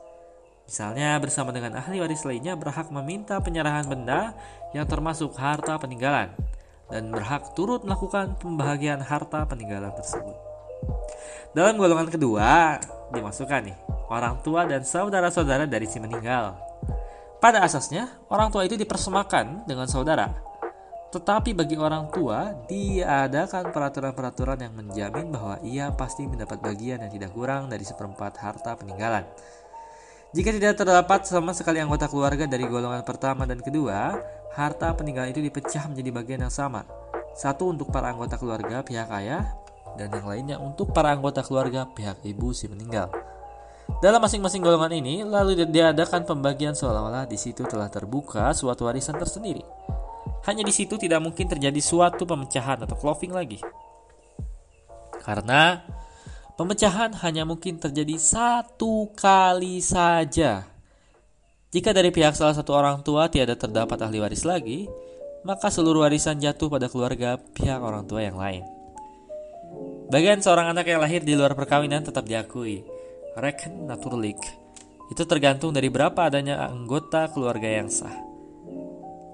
Misalnya 0.65 1.18
bersama 1.22 1.54
dengan 1.54 1.77
ahli 1.77 2.01
waris 2.01 2.25
lainnya 2.25 2.58
berhak 2.58 2.89
meminta 2.89 3.38
penyerahan 3.38 3.86
benda 3.86 4.34
yang 4.74 4.89
termasuk 4.89 5.38
harta 5.38 5.77
peninggalan 5.77 6.34
dan 6.89 7.13
berhak 7.13 7.54
turut 7.54 7.86
melakukan 7.86 8.34
pembahagian 8.42 9.01
harta 9.01 9.46
peninggalan 9.46 9.94
tersebut. 9.94 10.34
Dalam 11.54 11.77
golongan 11.77 12.10
kedua 12.10 12.82
dimasukkan 13.13 13.62
nih 13.70 13.77
orang 14.10 14.42
tua 14.42 14.65
dan 14.65 14.82
saudara-saudara 14.86 15.70
dari 15.70 15.86
si 15.86 16.01
meninggal. 16.01 16.58
Pada 17.38 17.62
asasnya, 17.62 18.10
orang 18.34 18.50
tua 18.50 18.65
itu 18.65 18.74
dipersemakan 18.74 19.70
dengan 19.70 19.86
saudara. 19.86 20.34
Tetapi 21.15 21.55
bagi 21.55 21.79
orang 21.79 22.12
tua, 22.12 22.51
diadakan 22.67 23.72
peraturan-peraturan 23.72 24.60
yang 24.60 24.75
menjamin 24.75 25.31
bahwa 25.31 25.55
ia 25.63 25.88
pasti 25.95 26.27
mendapat 26.27 26.60
bagian 26.60 27.00
yang 27.00 27.07
tidak 27.07 27.31
kurang 27.31 27.72
dari 27.72 27.88
seperempat 27.88 28.36
harta 28.36 28.75
peninggalan. 28.75 29.24
Jika 30.36 30.51
tidak 30.51 30.75
terdapat 30.75 31.24
sama 31.24 31.55
sekali 31.55 31.79
anggota 31.79 32.12
keluarga 32.12 32.43
dari 32.43 32.67
golongan 32.67 33.00
pertama 33.07 33.48
dan 33.48 33.63
kedua, 33.63 34.19
harta 34.60 34.91
peninggalan 34.91 35.31
itu 35.31 35.39
dipecah 35.39 35.88
menjadi 35.88 36.12
bagian 36.12 36.41
yang 36.43 36.51
sama. 36.51 36.84
Satu 37.31 37.72
untuk 37.72 37.95
para 37.95 38.12
anggota 38.12 38.36
keluarga 38.36 38.84
pihak 38.84 39.07
ayah, 39.15 39.55
dan 39.95 40.12
yang 40.12 40.27
lainnya 40.27 40.57
untuk 40.60 40.91
para 40.91 41.15
anggota 41.15 41.39
keluarga 41.48 41.88
pihak 41.95 42.19
ibu 42.27 42.51
si 42.51 42.67
meninggal. 42.67 43.07
Dalam 44.03 44.19
masing-masing 44.19 44.60
golongan 44.60 44.91
ini, 45.00 45.24
lalu 45.24 45.63
diadakan 45.63 46.27
pembagian 46.27 46.75
seolah-olah 46.75 47.24
di 47.24 47.39
situ 47.39 47.63
telah 47.63 47.88
terbuka 47.88 48.51
suatu 48.51 48.91
warisan 48.91 49.15
tersendiri. 49.15 49.63
Hanya 50.46 50.62
di 50.62 50.74
situ 50.74 50.96
tidak 51.02 51.25
mungkin 51.25 51.50
terjadi 51.50 51.82
suatu 51.82 52.24
pemecahan 52.30 52.86
atau 52.86 52.94
cloving 52.94 53.34
lagi. 53.34 53.60
Karena 55.25 55.82
pemecahan 56.54 57.18
hanya 57.25 57.50
mungkin 57.50 57.82
terjadi 57.82 58.14
satu 58.22 59.10
kali 59.18 59.82
saja. 59.82 60.70
Jika 61.74 61.92
dari 61.92 62.14
pihak 62.14 62.38
salah 62.38 62.54
satu 62.56 62.72
orang 62.78 63.02
tua 63.02 63.28
tiada 63.28 63.58
terdapat 63.58 64.00
ahli 64.00 64.22
waris 64.22 64.46
lagi, 64.46 64.86
maka 65.44 65.68
seluruh 65.70 66.06
warisan 66.06 66.38
jatuh 66.42 66.70
pada 66.70 66.90
keluarga 66.90 67.38
pihak 67.38 67.82
orang 67.82 68.06
tua 68.06 68.24
yang 68.25 68.38
lain. 68.38 68.64
Bagian 70.10 70.40
seorang 70.40 70.74
anak 70.74 70.86
yang 70.90 71.02
lahir 71.02 71.25
di 71.25 71.34
luar 71.34 71.58
perkawinan 71.58 72.06
tetap 72.06 72.30
diakui, 72.30 72.86
Reckon 73.36 73.90
naturlik. 73.90 74.38
Itu 75.12 75.25
tergantung 75.30 75.74
dari 75.74 75.92
berapa 75.92 76.18
adanya 76.18 76.66
anggota 76.66 77.30
keluarga 77.30 77.68
yang 77.68 77.90
sah. 77.90 78.25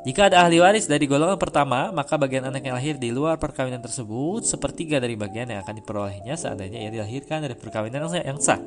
Jika 0.01 0.33
ada 0.33 0.41
ahli 0.41 0.57
waris 0.57 0.89
dari 0.89 1.05
golongan 1.05 1.37
pertama, 1.37 1.93
maka 1.93 2.17
bagian 2.17 2.49
anak 2.49 2.65
yang 2.65 2.73
lahir 2.73 2.97
di 2.97 3.13
luar 3.13 3.37
perkawinan 3.37 3.85
tersebut 3.85 4.41
sepertiga 4.41 4.97
dari 4.97 5.13
bagian 5.13 5.53
yang 5.53 5.61
akan 5.61 5.77
diperolehnya 5.77 6.33
seandainya 6.33 6.81
ia 6.81 6.89
dilahirkan 6.89 7.45
dari 7.45 7.53
perkawinan 7.53 8.09
yang 8.09 8.41
sah. 8.41 8.57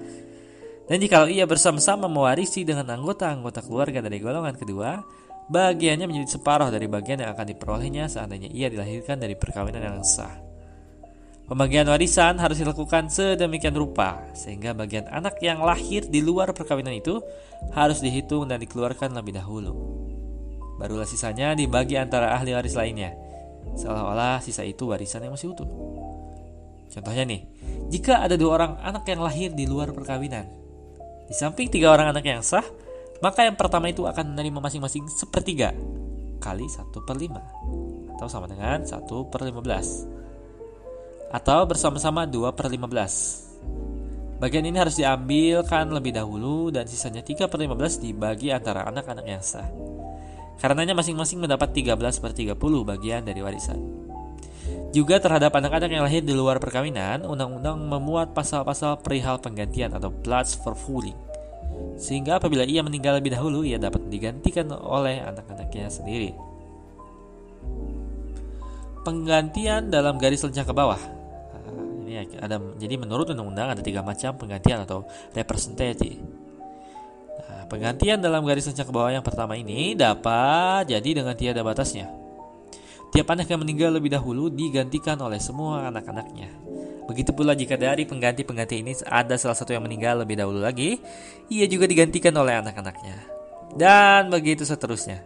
Dan 0.86 1.02
jika 1.02 1.26
ia 1.26 1.42
bersama-sama 1.42 2.06
mewarisi 2.06 2.62
dengan 2.62 2.86
anggota-anggota 2.86 3.66
keluarga 3.66 3.98
dari 3.98 4.22
golongan 4.22 4.54
kedua, 4.54 5.02
bagiannya 5.50 6.06
menjadi 6.06 6.38
separuh 6.38 6.70
dari 6.70 6.86
bagian 6.86 7.26
yang 7.26 7.34
akan 7.34 7.46
diperolehnya 7.50 8.06
seandainya 8.06 8.54
ia 8.54 8.70
dilahirkan 8.70 9.18
dari 9.18 9.34
perkawinan 9.34 9.82
yang 9.82 9.98
sah. 10.06 10.38
Pembagian 11.50 11.90
warisan 11.90 12.38
harus 12.38 12.62
dilakukan 12.62 13.10
sedemikian 13.10 13.74
rupa 13.74 14.22
sehingga 14.38 14.70
bagian 14.70 15.10
anak 15.10 15.42
yang 15.42 15.60
lahir 15.60 16.06
di 16.06 16.22
luar 16.22 16.54
perkawinan 16.54 16.94
itu 16.94 17.20
harus 17.74 17.98
dihitung 18.00 18.46
dan 18.46 18.62
dikeluarkan 18.62 19.12
lebih 19.12 19.36
dahulu. 19.36 19.74
Barulah 20.76 21.06
sisanya 21.06 21.54
dibagi 21.54 21.94
antara 21.94 22.34
ahli 22.34 22.50
waris 22.50 22.74
lainnya, 22.74 23.14
seolah-olah 23.78 24.42
sisa 24.42 24.66
itu 24.66 24.90
warisan 24.90 25.22
yang 25.22 25.34
masih 25.34 25.54
utuh. 25.54 25.68
Contohnya 26.90 27.24
nih, 27.26 27.46
jika 27.90 28.22
ada 28.22 28.34
dua 28.34 28.58
orang 28.58 28.72
anak 28.82 29.06
yang 29.06 29.22
lahir 29.22 29.50
di 29.54 29.66
luar 29.66 29.94
perkawinan, 29.94 30.46
di 31.30 31.34
samping 31.34 31.70
tiga 31.70 31.94
orang 31.94 32.10
anak 32.10 32.26
yang 32.26 32.42
sah, 32.42 32.64
maka 33.22 33.46
yang 33.46 33.54
pertama 33.54 33.90
itu 33.90 34.04
akan 34.04 34.34
menerima 34.34 34.58
masing-masing 34.58 35.06
sepertiga 35.10 35.72
kali 36.42 36.66
satu 36.68 37.00
per 37.06 37.16
lima 37.16 37.40
atau 38.18 38.28
sama 38.28 38.44
dengan 38.44 38.84
satu 38.84 39.32
per 39.32 39.46
lima 39.48 39.64
belas 39.64 40.04
atau 41.34 41.66
bersama-sama 41.66 42.30
2 42.30 42.54
per 42.54 42.70
15. 42.70 44.38
Bagian 44.38 44.70
ini 44.70 44.78
harus 44.78 44.94
diambilkan 44.94 45.90
lebih 45.90 46.14
dahulu 46.14 46.70
dan 46.70 46.86
sisanya 46.86 47.26
3 47.26 47.50
per 47.50 47.58
15 47.58 48.06
dibagi 48.06 48.54
antara 48.54 48.86
anak-anak 48.86 49.26
yang 49.26 49.42
sah. 49.42 49.66
Karenanya 50.58 50.94
masing-masing 50.96 51.42
mendapat 51.42 51.74
13 51.74 51.98
per 52.22 52.32
30 52.32 52.56
bagian 52.86 53.22
dari 53.26 53.40
warisan. 53.44 53.78
Juga 54.94 55.18
terhadap 55.18 55.52
anak-anak 55.52 55.90
yang 55.90 56.06
lahir 56.06 56.22
di 56.22 56.32
luar 56.32 56.62
perkawinan, 56.62 57.26
undang-undang 57.26 57.82
memuat 57.82 58.32
pasal-pasal 58.32 59.02
perihal 59.02 59.42
penggantian 59.42 59.90
atau 59.92 60.08
plots 60.08 60.54
for 60.54 60.78
fooling. 60.78 61.18
Sehingga 61.98 62.38
apabila 62.38 62.62
ia 62.62 62.80
meninggal 62.80 63.18
lebih 63.18 63.34
dahulu, 63.34 63.66
ia 63.66 63.76
dapat 63.76 64.06
digantikan 64.06 64.70
oleh 64.70 65.20
anak-anaknya 65.20 65.90
sendiri. 65.90 66.30
Penggantian 69.02 69.92
dalam 69.92 70.16
garis 70.16 70.40
lencang 70.40 70.64
ke 70.64 70.72
bawah 70.72 71.24
ini 72.14 72.38
ada 72.38 72.56
jadi 72.78 72.94
menurut 72.94 73.26
undang-undang 73.32 73.74
ada 73.74 73.82
tiga 73.82 74.04
macam 74.04 74.38
penggantian 74.38 74.86
atau 74.86 75.08
representative. 75.34 76.22
Penggantian 77.66 78.20
dalam 78.20 78.44
garis 78.44 78.68
lencang 78.68 78.88
ke 78.88 78.94
bawah 78.94 79.10
yang 79.10 79.24
pertama 79.24 79.58
ini 79.58 79.96
dapat 79.96 80.88
jadi 80.88 81.22
dengan 81.22 81.34
tiada 81.34 81.64
batasnya. 81.64 82.08
Tiap 83.14 83.30
anak 83.30 83.46
yang 83.46 83.62
meninggal 83.62 83.94
lebih 83.94 84.10
dahulu 84.10 84.50
digantikan 84.50 85.14
oleh 85.22 85.38
semua 85.38 85.86
anak-anaknya. 85.88 86.50
Begitu 87.06 87.30
pula 87.36 87.54
jika 87.54 87.78
dari 87.78 88.08
pengganti-pengganti 88.08 88.80
ini 88.80 88.92
ada 89.06 89.38
salah 89.38 89.54
satu 89.54 89.76
yang 89.76 89.84
meninggal 89.86 90.24
lebih 90.24 90.40
dahulu 90.40 90.58
lagi, 90.58 90.98
ia 91.46 91.66
juga 91.70 91.86
digantikan 91.86 92.34
oleh 92.34 92.58
anak-anaknya. 92.58 93.16
Dan 93.76 94.32
begitu 94.32 94.66
seterusnya. 94.66 95.22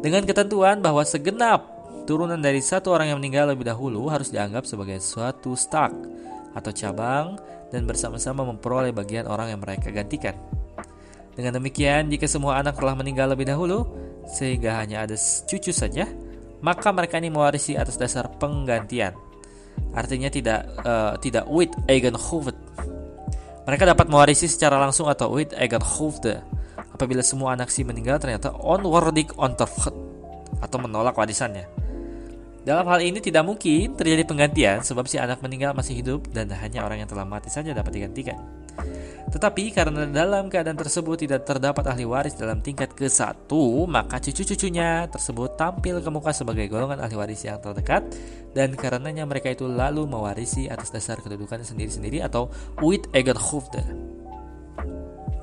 Dengan 0.00 0.24
ketentuan 0.24 0.80
bahwa 0.80 1.04
segenap 1.04 1.80
Turunan 2.10 2.42
dari 2.42 2.58
satu 2.58 2.90
orang 2.90 3.14
yang 3.14 3.22
meninggal 3.22 3.54
lebih 3.54 3.70
dahulu 3.70 4.10
harus 4.10 4.34
dianggap 4.34 4.66
sebagai 4.66 4.98
suatu 4.98 5.54
stock 5.54 5.94
atau 6.58 6.74
cabang 6.74 7.38
dan 7.70 7.86
bersama-sama 7.86 8.42
memperoleh 8.50 8.90
bagian 8.90 9.30
orang 9.30 9.54
yang 9.54 9.62
mereka 9.62 9.94
gantikan. 9.94 10.34
Dengan 11.40 11.56
demikian, 11.56 12.12
jika 12.12 12.28
semua 12.28 12.60
anak 12.60 12.76
telah 12.76 12.92
meninggal 12.92 13.32
lebih 13.32 13.48
dahulu, 13.48 13.88
sehingga 14.28 14.76
hanya 14.76 15.08
ada 15.08 15.16
cucu 15.16 15.72
saja, 15.72 16.04
maka 16.60 16.92
mereka 16.92 17.16
ini 17.16 17.32
mewarisi 17.32 17.80
atas 17.80 17.96
dasar 17.96 18.28
penggantian. 18.36 19.16
Artinya 19.96 20.28
tidak 20.28 20.68
uh, 20.84 21.16
tidak 21.16 21.48
with 21.48 21.72
Eigenhoven. 21.88 22.52
Mereka 23.64 23.88
dapat 23.88 24.12
mewarisi 24.12 24.52
secara 24.52 24.76
langsung 24.76 25.08
atau 25.08 25.32
with 25.32 25.56
Eigenhoven 25.56 26.44
apabila 26.92 27.24
semua 27.24 27.56
anak 27.56 27.72
si 27.72 27.80
meninggal 27.88 28.20
ternyata 28.20 28.52
onwardig 28.52 29.32
onterfut 29.40 29.96
atau 30.60 30.76
menolak 30.76 31.16
warisannya. 31.16 31.64
Dalam 32.60 32.84
hal 32.84 33.00
ini 33.00 33.24
tidak 33.24 33.48
mungkin 33.48 33.96
terjadi 33.96 34.28
penggantian 34.28 34.84
sebab 34.84 35.08
si 35.08 35.16
anak 35.16 35.40
meninggal 35.40 35.72
masih 35.72 36.04
hidup 36.04 36.28
dan 36.28 36.52
hanya 36.52 36.84
orang 36.84 37.00
yang 37.00 37.08
telah 37.08 37.24
mati 37.24 37.48
saja 37.48 37.72
dapat 37.72 37.96
digantikan. 37.96 38.36
Tetapi 39.30 39.70
karena 39.70 40.10
dalam 40.10 40.50
keadaan 40.50 40.74
tersebut 40.74 41.22
tidak 41.22 41.46
terdapat 41.46 41.86
ahli 41.86 42.02
waris 42.02 42.34
dalam 42.34 42.58
tingkat 42.58 42.90
ke-1, 42.98 43.46
maka 43.86 44.18
cucu-cucunya 44.18 45.06
tersebut 45.06 45.54
tampil 45.54 46.02
ke 46.02 46.10
muka 46.10 46.34
sebagai 46.34 46.66
golongan 46.66 46.98
ahli 46.98 47.14
waris 47.14 47.46
yang 47.46 47.62
terdekat 47.62 48.02
dan 48.50 48.74
karenanya 48.74 49.22
mereka 49.22 49.54
itu 49.54 49.70
lalu 49.70 50.02
mewarisi 50.10 50.66
atas 50.66 50.90
dasar 50.90 51.22
kedudukan 51.22 51.62
sendiri-sendiri 51.62 52.26
atau 52.26 52.50
with 52.82 53.06
Egerhofde. 53.14 53.86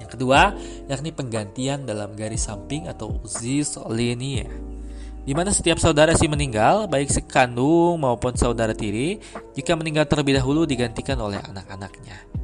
Yang 0.03 0.09
kedua, 0.19 0.51
yakni 0.91 1.15
penggantian 1.15 1.87
dalam 1.87 2.11
garis 2.11 2.43
samping 2.43 2.91
atau 2.91 3.23
zis 3.23 3.79
linie 3.87 4.67
di 5.27 5.35
mana 5.35 5.51
setiap 5.51 5.75
saudara 5.75 6.15
si 6.15 6.23
meninggal, 6.31 6.87
baik 6.87 7.11
sekandung 7.11 7.99
maupun 7.99 8.31
saudara 8.39 8.71
tiri, 8.71 9.19
jika 9.51 9.75
meninggal 9.75 10.07
terlebih 10.07 10.39
dahulu 10.39 10.63
digantikan 10.63 11.19
oleh 11.19 11.35
anak-anaknya. 11.43 12.36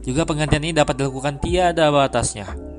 Juga 0.00 0.24
penggantian 0.24 0.64
ini 0.64 0.72
dapat 0.72 0.96
dilakukan 0.96 1.40
tiada 1.40 1.92
batasnya. 1.92 2.70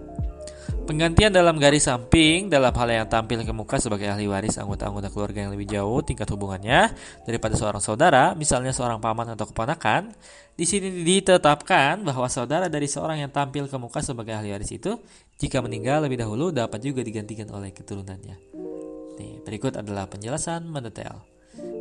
Penggantian 0.82 1.30
dalam 1.30 1.62
garis 1.62 1.86
samping 1.86 2.50
dalam 2.50 2.74
hal 2.74 2.90
yang 2.90 3.08
tampil 3.08 3.46
ke 3.46 3.54
muka 3.54 3.78
sebagai 3.78 4.10
ahli 4.10 4.26
waris 4.26 4.58
anggota-anggota 4.58 5.14
keluarga 5.14 5.46
yang 5.46 5.54
lebih 5.54 5.70
jauh 5.70 6.02
tingkat 6.02 6.26
hubungannya 6.34 6.90
daripada 7.24 7.54
seorang 7.54 7.80
saudara, 7.80 8.34
misalnya 8.34 8.74
seorang 8.74 8.98
paman 8.98 9.38
atau 9.38 9.46
keponakan. 9.46 10.10
Di 10.58 10.66
sini 10.66 11.06
ditetapkan 11.06 12.02
bahwa 12.02 12.26
saudara 12.28 12.66
dari 12.66 12.90
seorang 12.90 13.22
yang 13.22 13.32
tampil 13.32 13.70
ke 13.70 13.78
muka 13.78 14.02
sebagai 14.02 14.34
ahli 14.34 14.52
waris 14.52 14.74
itu 14.74 14.98
jika 15.38 15.62
meninggal 15.62 16.02
lebih 16.02 16.18
dahulu 16.18 16.50
dapat 16.50 16.82
juga 16.82 17.06
digantikan 17.06 17.48
oleh 17.54 17.70
keturunannya. 17.72 18.36
Nih, 19.22 19.46
berikut 19.46 19.78
adalah 19.78 20.10
penjelasan 20.10 20.66
mendetail. 20.66 21.22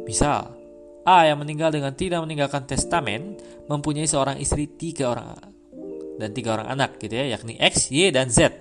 Misal, 0.04 0.59
A 1.08 1.24
yang 1.24 1.40
meninggal 1.40 1.72
dengan 1.72 1.96
tidak 1.96 2.20
meninggalkan 2.24 2.68
testamen 2.68 3.40
mempunyai 3.66 4.04
seorang 4.04 4.36
istri 4.36 4.68
tiga 4.68 5.16
orang 5.16 5.32
dan 6.20 6.36
tiga 6.36 6.60
orang 6.60 6.68
anak 6.68 7.00
gitu 7.00 7.16
ya 7.16 7.32
yakni 7.36 7.56
X, 7.56 7.88
Y 7.88 8.12
dan 8.12 8.28
Z. 8.28 8.52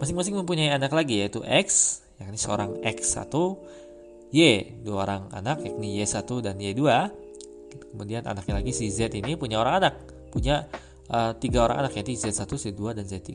Masing-masing 0.00 0.36
mempunyai 0.40 0.72
anak 0.72 0.92
lagi 0.96 1.20
yaitu 1.20 1.44
X 1.44 2.00
yakni 2.16 2.40
seorang 2.40 2.80
X1, 2.80 3.32
Y 4.32 4.38
dua 4.80 5.04
orang 5.04 5.28
anak 5.36 5.60
yakni 5.64 6.00
Y1 6.00 6.28
dan 6.40 6.56
Y2. 6.56 6.82
Kemudian 7.92 8.24
anaknya 8.24 8.64
lagi 8.64 8.72
si 8.72 8.88
Z 8.88 9.12
ini 9.12 9.36
punya 9.36 9.60
orang 9.60 9.84
anak, 9.84 9.94
punya 10.32 10.64
uh, 11.12 11.36
tiga 11.36 11.68
orang 11.68 11.84
anak 11.84 11.92
yaitu 12.00 12.16
Z1, 12.16 12.48
Z2 12.48 12.80
dan 12.96 13.04
Z3 13.04 13.30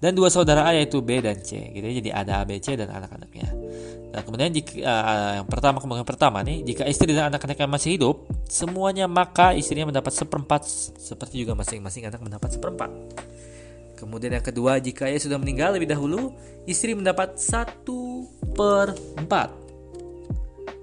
dan 0.00 0.16
dua 0.16 0.32
saudara 0.32 0.64
A 0.64 0.72
yaitu 0.72 1.04
B 1.04 1.20
dan 1.20 1.36
C 1.44 1.60
gitu 1.76 1.84
ya 1.84 1.94
jadi 2.00 2.10
ada 2.16 2.32
A 2.40 2.48
B 2.48 2.56
C 2.56 2.74
dan 2.74 2.88
anak-anaknya 2.88 3.52
nah 4.10 4.20
kemudian 4.26 4.50
jika 4.50 4.74
uh, 4.82 5.32
yang 5.42 5.46
pertama 5.46 5.78
kemungkinan 5.78 6.08
pertama 6.08 6.42
nih 6.42 6.66
jika 6.66 6.82
istri 6.90 7.14
dan 7.14 7.30
anak-anaknya 7.30 7.70
masih 7.70 7.90
hidup 7.94 8.26
semuanya 8.50 9.06
maka 9.06 9.54
istrinya 9.54 9.86
mendapat 9.86 10.10
seperempat 10.10 10.66
seperti 10.98 11.46
juga 11.46 11.54
masing-masing 11.54 12.10
anak 12.10 12.18
mendapat 12.18 12.50
seperempat 12.58 12.90
kemudian 13.94 14.34
yang 14.34 14.42
kedua 14.42 14.82
jika 14.82 15.06
ia 15.06 15.22
sudah 15.22 15.38
meninggal 15.38 15.70
lebih 15.78 15.86
dahulu 15.86 16.34
istri 16.66 16.90
mendapat 16.98 17.38
satu 17.38 18.26
per 18.50 18.98
empat 19.14 19.48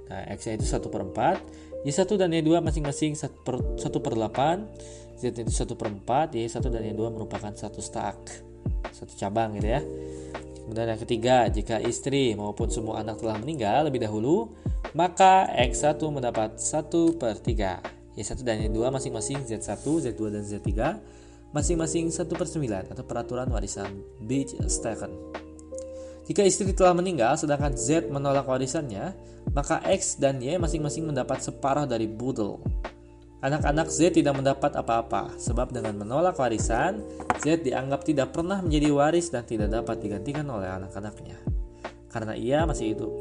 nah 0.07 0.23
X 0.31 0.47
itu 0.47 0.63
satu 0.63 0.87
per 0.87 1.03
empat 1.03 1.37
Y1 1.83 2.09
dan 2.15 2.31
Y2 2.31 2.63
masing-masing 2.63 3.15
satu 3.15 3.37
per, 3.43 3.55
1 3.59 3.91
per 4.03 4.13
8 4.15 5.19
Z 5.19 5.23
itu 5.33 5.51
satu 5.51 5.73
per 5.75 5.91
4 5.91 6.35
Y1 6.35 6.63
dan 6.63 6.83
Y2 6.95 7.01
merupakan 7.11 7.51
satu 7.51 7.83
stack 7.83 8.47
satu 8.97 9.13
cabang 9.13 9.53
gitu 9.57 9.69
ya. 9.77 9.81
Kemudian 10.67 10.91
yang 10.91 10.99
ketiga, 10.99 11.47
jika 11.47 11.79
istri 11.79 12.35
maupun 12.35 12.67
semua 12.67 12.99
anak 12.99 13.23
telah 13.23 13.39
meninggal 13.39 13.87
lebih 13.87 14.03
dahulu, 14.03 14.51
maka 14.91 15.47
X1 15.55 15.95
mendapat 16.11 16.59
1 16.59 17.15
per 17.15 17.39
3. 17.39 18.19
Y1 18.19 18.43
dan 18.43 18.59
Y2 18.67 18.91
masing-masing 18.91 19.47
Z1, 19.47 19.79
Z2, 19.79 20.19
dan 20.27 20.43
Z3 20.43 20.67
masing-masing 21.55 22.11
1 22.11 22.27
per 22.27 22.47
9 22.51 22.91
atau 22.91 23.03
peraturan 23.07 23.47
warisan 23.47 23.87
Beach-Steffen. 24.27 25.11
Jika 26.27 26.43
istri 26.43 26.75
telah 26.75 26.91
meninggal 26.91 27.39
sedangkan 27.39 27.71
Z 27.79 28.11
menolak 28.11 28.43
warisannya, 28.43 29.15
maka 29.55 29.79
X 29.87 30.19
dan 30.19 30.43
Y 30.43 30.59
masing-masing 30.59 31.07
mendapat 31.07 31.39
separuh 31.39 31.87
dari 31.87 32.11
budel. 32.11 32.59
Anak-anak 33.37 33.93
Z 33.93 34.17
tidak 34.17 34.33
mendapat 34.33 34.73
apa-apa, 34.73 35.37
sebab 35.37 35.69
dengan 35.69 35.93
menolak 35.93 36.41
warisan, 36.41 37.05
Z 37.37 37.61
dianggap 37.61 38.01
tidak 38.01 38.33
pernah 38.33 38.57
menjadi 38.65 38.89
waris 38.89 39.29
dan 39.29 39.45
tidak 39.45 39.69
dapat 39.69 40.01
digantikan 40.01 40.41
oleh 40.49 40.65
anak-anaknya, 40.65 41.37
karena 42.09 42.33
ia 42.33 42.65
masih 42.65 42.97
hidup. 42.97 43.13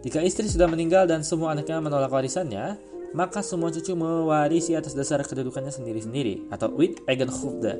Jika 0.00 0.24
istri 0.24 0.48
sudah 0.48 0.64
meninggal 0.72 1.04
dan 1.04 1.20
semua 1.20 1.52
anaknya 1.52 1.84
menolak 1.84 2.08
warisannya, 2.08 2.80
maka 3.12 3.44
semua 3.44 3.68
cucu 3.68 3.92
mewarisi 3.92 4.72
atas 4.72 4.96
dasar 4.96 5.20
kedudukannya 5.20 5.68
sendiri-sendiri, 5.68 6.48
atau 6.48 6.72
with 6.72 7.04
Eigenhofde. 7.04 7.76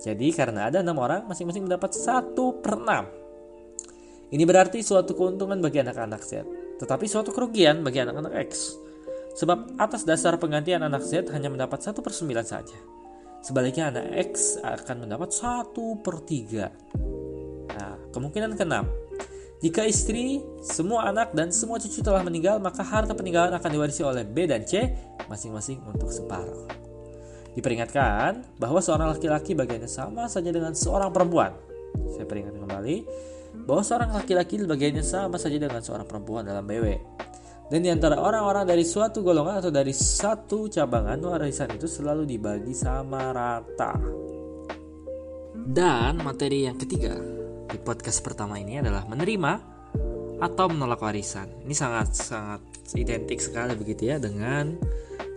Jadi 0.00 0.32
karena 0.32 0.72
ada 0.72 0.80
enam 0.80 0.96
orang, 0.96 1.28
masing-masing 1.28 1.68
mendapat 1.68 1.92
satu 1.92 2.64
per 2.64 2.80
enam. 2.80 3.12
Ini 4.32 4.40
berarti 4.48 4.80
suatu 4.80 5.12
keuntungan 5.12 5.60
bagi 5.60 5.84
anak-anak 5.84 6.24
Z, 6.24 6.48
tetapi 6.80 7.04
suatu 7.04 7.28
kerugian 7.28 7.84
bagi 7.84 8.00
anak-anak 8.00 8.32
X. 8.48 8.80
Sebab 9.32 9.80
atas 9.80 10.04
dasar 10.04 10.36
penggantian 10.36 10.84
anak 10.84 11.00
Z 11.04 11.32
hanya 11.32 11.48
mendapat 11.48 11.80
1 11.80 12.04
per 12.04 12.12
9 12.12 12.44
saja. 12.44 12.78
Sebaliknya 13.42 13.90
anak 13.90 14.06
X 14.32 14.60
akan 14.60 15.08
mendapat 15.08 15.32
1 15.34 15.74
per 16.04 16.16
3. 16.20 16.68
Nah, 17.74 17.96
kemungkinan 18.12 18.54
keenam. 18.54 18.86
Jika 19.62 19.86
istri, 19.86 20.42
semua 20.58 21.06
anak, 21.06 21.38
dan 21.38 21.54
semua 21.54 21.78
cucu 21.78 22.02
telah 22.02 22.26
meninggal, 22.26 22.58
maka 22.58 22.82
harta 22.82 23.14
peninggalan 23.14 23.54
akan 23.54 23.70
diwarisi 23.70 24.02
oleh 24.02 24.26
B 24.26 24.50
dan 24.50 24.66
C 24.66 24.90
masing-masing 25.30 25.78
untuk 25.86 26.10
separuh. 26.10 26.66
Diperingatkan 27.54 28.58
bahwa 28.58 28.82
seorang 28.82 29.14
laki-laki 29.14 29.54
bagiannya 29.54 29.86
sama 29.86 30.26
saja 30.26 30.50
dengan 30.50 30.74
seorang 30.74 31.14
perempuan. 31.14 31.54
Saya 32.10 32.26
peringatkan 32.26 32.64
kembali 32.64 32.96
bahwa 33.68 33.82
seorang 33.86 34.10
laki-laki 34.16 34.58
bagiannya 34.64 35.04
sama 35.04 35.38
saja 35.38 35.60
dengan 35.62 35.78
seorang 35.78 36.10
perempuan 36.10 36.42
dalam 36.42 36.66
BW. 36.66 36.98
Dan 37.72 37.80
di 37.80 37.88
antara 37.88 38.20
orang-orang 38.20 38.68
dari 38.68 38.84
suatu 38.84 39.24
golongan 39.24 39.64
atau 39.64 39.72
dari 39.72 39.96
satu 39.96 40.68
cabangan 40.68 41.16
warisan 41.24 41.72
itu 41.72 41.88
selalu 41.88 42.28
dibagi 42.28 42.76
sama 42.76 43.32
rata. 43.32 43.96
Dan 45.56 46.20
materi 46.20 46.68
yang 46.68 46.76
ketiga 46.76 47.16
di 47.72 47.80
podcast 47.80 48.20
pertama 48.20 48.60
ini 48.60 48.84
adalah 48.84 49.08
menerima 49.08 49.52
atau 50.44 50.68
menolak 50.68 51.00
warisan. 51.00 51.64
Ini 51.64 51.72
sangat 51.72 52.12
sangat 52.12 52.60
identik 52.92 53.40
sekali 53.40 53.72
begitu 53.72 54.12
ya 54.12 54.20
dengan 54.20 54.76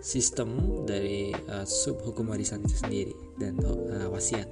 sistem 0.04 0.84
dari 0.84 1.32
uh, 1.32 1.64
sub 1.64 2.04
hukum 2.04 2.36
warisan 2.36 2.60
itu 2.68 2.76
sendiri 2.76 3.16
dan 3.40 3.56
uh, 3.64 4.12
wasiat. 4.12 4.44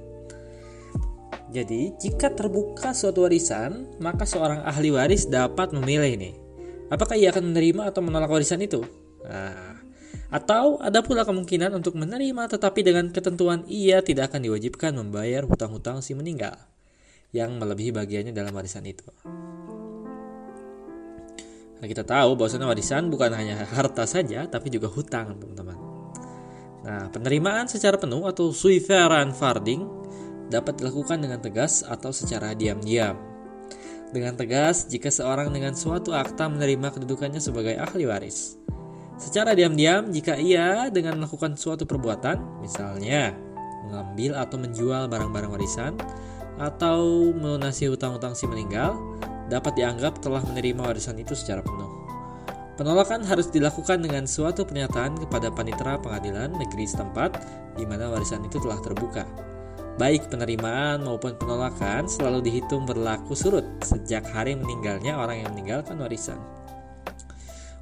Jadi, 1.53 1.93
jika 2.01 2.33
terbuka 2.33 2.97
suatu 2.97 3.29
warisan, 3.29 3.93
maka 4.01 4.25
seorang 4.25 4.65
ahli 4.65 4.89
waris 4.89 5.29
dapat 5.29 5.69
memilih 5.69 6.17
nih 6.17 6.44
Apakah 6.89 7.17
ia 7.17 7.33
akan 7.33 7.49
menerima 7.53 7.89
atau 7.89 8.01
menolak 8.05 8.29
warisan 8.29 8.61
itu? 8.61 8.85
Nah, 9.25 9.81
atau 10.29 10.77
ada 10.81 11.01
pula 11.01 11.25
kemungkinan 11.25 11.73
untuk 11.73 11.97
menerima 11.97 12.49
tetapi 12.49 12.81
dengan 12.85 13.09
ketentuan 13.09 13.65
ia 13.65 14.01
tidak 14.05 14.33
akan 14.33 14.45
diwajibkan 14.45 14.93
membayar 14.97 15.45
hutang-hutang 15.45 16.01
si 16.01 16.13
meninggal 16.17 16.57
yang 17.33 17.57
melebihi 17.57 17.93
bagiannya 17.93 18.33
dalam 18.33 18.53
warisan 18.53 18.85
itu. 18.85 19.05
Nah, 21.75 21.87
kita 21.89 22.07
tahu 22.07 22.37
bahwasanya 22.37 22.69
warisan 22.69 23.09
bukan 23.11 23.33
hanya 23.33 23.65
harta 23.65 24.05
saja 24.05 24.45
tapi 24.45 24.69
juga 24.73 24.89
hutang, 24.89 25.37
teman-teman. 25.41 25.77
Nah, 26.85 27.09
penerimaan 27.09 27.65
secara 27.65 27.97
penuh 27.97 28.29
atau 28.29 28.53
suiveran 28.53 29.33
farding 29.33 29.89
dapat 30.53 30.77
dilakukan 30.77 31.17
dengan 31.17 31.41
tegas 31.41 31.81
atau 31.81 32.13
secara 32.13 32.53
diam-diam 32.53 33.34
dengan 34.15 34.39
tegas 34.39 34.87
jika 34.87 35.11
seorang 35.11 35.51
dengan 35.51 35.75
suatu 35.75 36.15
akta 36.15 36.47
menerima 36.47 36.95
kedudukannya 36.95 37.43
sebagai 37.43 37.75
ahli 37.75 38.07
waris. 38.07 38.55
Secara 39.19 39.51
diam-diam 39.51 40.07
jika 40.15 40.39
ia 40.39 40.87
dengan 40.87 41.19
melakukan 41.19 41.59
suatu 41.59 41.83
perbuatan, 41.83 42.63
misalnya 42.63 43.35
mengambil 43.91 44.39
atau 44.39 44.55
menjual 44.55 45.11
barang-barang 45.11 45.51
warisan 45.51 45.93
atau 46.55 47.31
melunasi 47.35 47.91
hutang-hutang 47.91 48.31
si 48.31 48.47
meninggal, 48.47 48.95
dapat 49.51 49.75
dianggap 49.75 50.23
telah 50.23 50.39
menerima 50.47 50.79
warisan 50.79 51.19
itu 51.19 51.35
secara 51.35 51.59
penuh. 51.59 51.91
Penolakan 52.75 53.23
harus 53.23 53.47
dilakukan 53.51 54.03
dengan 54.03 54.27
suatu 54.27 54.67
pernyataan 54.67 55.15
kepada 55.19 55.47
panitera 55.51 55.95
pengadilan 55.99 56.55
negeri 56.55 56.83
setempat 56.87 57.39
di 57.75 57.87
mana 57.87 58.11
warisan 58.11 58.43
itu 58.43 58.59
telah 58.59 58.79
terbuka 58.83 59.23
Baik 59.95 60.27
penerimaan 60.27 61.07
maupun 61.07 61.39
penolakan 61.39 62.03
selalu 62.11 62.43
dihitung 62.43 62.83
berlaku 62.83 63.31
surut 63.31 63.63
sejak 63.79 64.27
hari 64.27 64.51
meninggalnya 64.51 65.15
orang 65.15 65.47
yang 65.47 65.55
meninggalkan 65.55 65.95
warisan. 65.95 66.35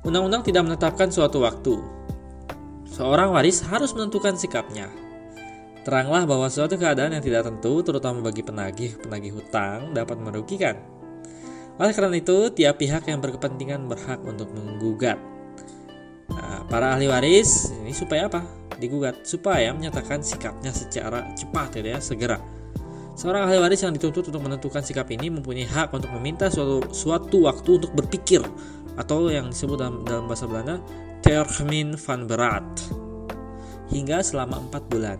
Undang-undang 0.06 0.45
tidak 0.45 0.62
menetapkan 0.62 1.10
suatu 1.10 1.41
waktu. 1.41 1.82
Seorang 2.93 3.34
waris 3.34 3.65
harus 3.65 3.97
menentukan 3.97 4.38
sikapnya. 4.38 4.93
Teranglah 5.82 6.30
bahwa 6.30 6.47
suatu 6.54 6.78
keadaan 6.78 7.17
yang 7.17 7.26
tidak 7.26 7.49
tentu, 7.49 7.82
terutama 7.82 8.21
bagi 8.21 8.45
penagih-penagih 8.45 9.34
hutang, 9.34 9.97
dapat 9.97 10.15
merugikan. 10.21 10.78
Oleh 11.82 11.91
karena 11.97 12.13
itu, 12.13 12.54
tiap 12.54 12.78
pihak 12.78 13.10
yang 13.10 13.19
berkepentingan 13.26 13.89
berhak 13.89 14.21
untuk 14.21 14.54
menggugat. 14.54 15.17
Nah, 16.30 16.63
para 16.69 16.93
ahli 16.93 17.10
waris 17.10 17.73
ini 17.82 17.91
supaya 17.91 18.30
apa? 18.30 18.62
Digugat 18.77 19.25
supaya 19.25 19.73
menyatakan 19.73 20.21
sikapnya 20.21 20.71
secara 20.73 21.33
cepat 21.33 21.79
ya, 21.81 21.97
ya 21.97 21.99
segera. 21.99 22.38
Seorang 23.13 23.45
ahli 23.45 23.62
waris 23.62 23.86
yang 23.86 23.93
dituntut 23.93 24.25
untuk 24.33 24.41
menentukan 24.41 24.81
sikap 24.81 25.05
ini 25.13 25.29
mempunyai 25.29 25.69
hak 25.69 25.93
untuk 25.93 26.09
meminta 26.17 26.49
suatu, 26.49 26.81
suatu 26.89 27.45
waktu 27.45 27.77
untuk 27.77 27.93
berpikir 27.93 28.41
atau 28.97 29.29
yang 29.29 29.53
disebut 29.53 29.77
dalam, 29.77 30.01
dalam 30.01 30.25
bahasa 30.25 30.49
Belanda 30.49 30.81
termin 31.21 31.93
van 31.93 32.25
berat 32.25 32.65
hingga 33.93 34.25
selama 34.25 34.65
4 34.73 34.89
bulan. 34.89 35.19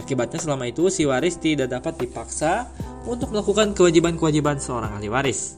Akibatnya 0.00 0.40
selama 0.40 0.68
itu 0.68 0.88
si 0.88 1.04
waris 1.04 1.36
tidak 1.36 1.72
dapat 1.72 2.00
dipaksa 2.00 2.68
untuk 3.04 3.32
melakukan 3.32 3.72
kewajiban-kewajiban 3.76 4.56
seorang 4.56 4.96
ahli 4.96 5.08
waris. 5.12 5.56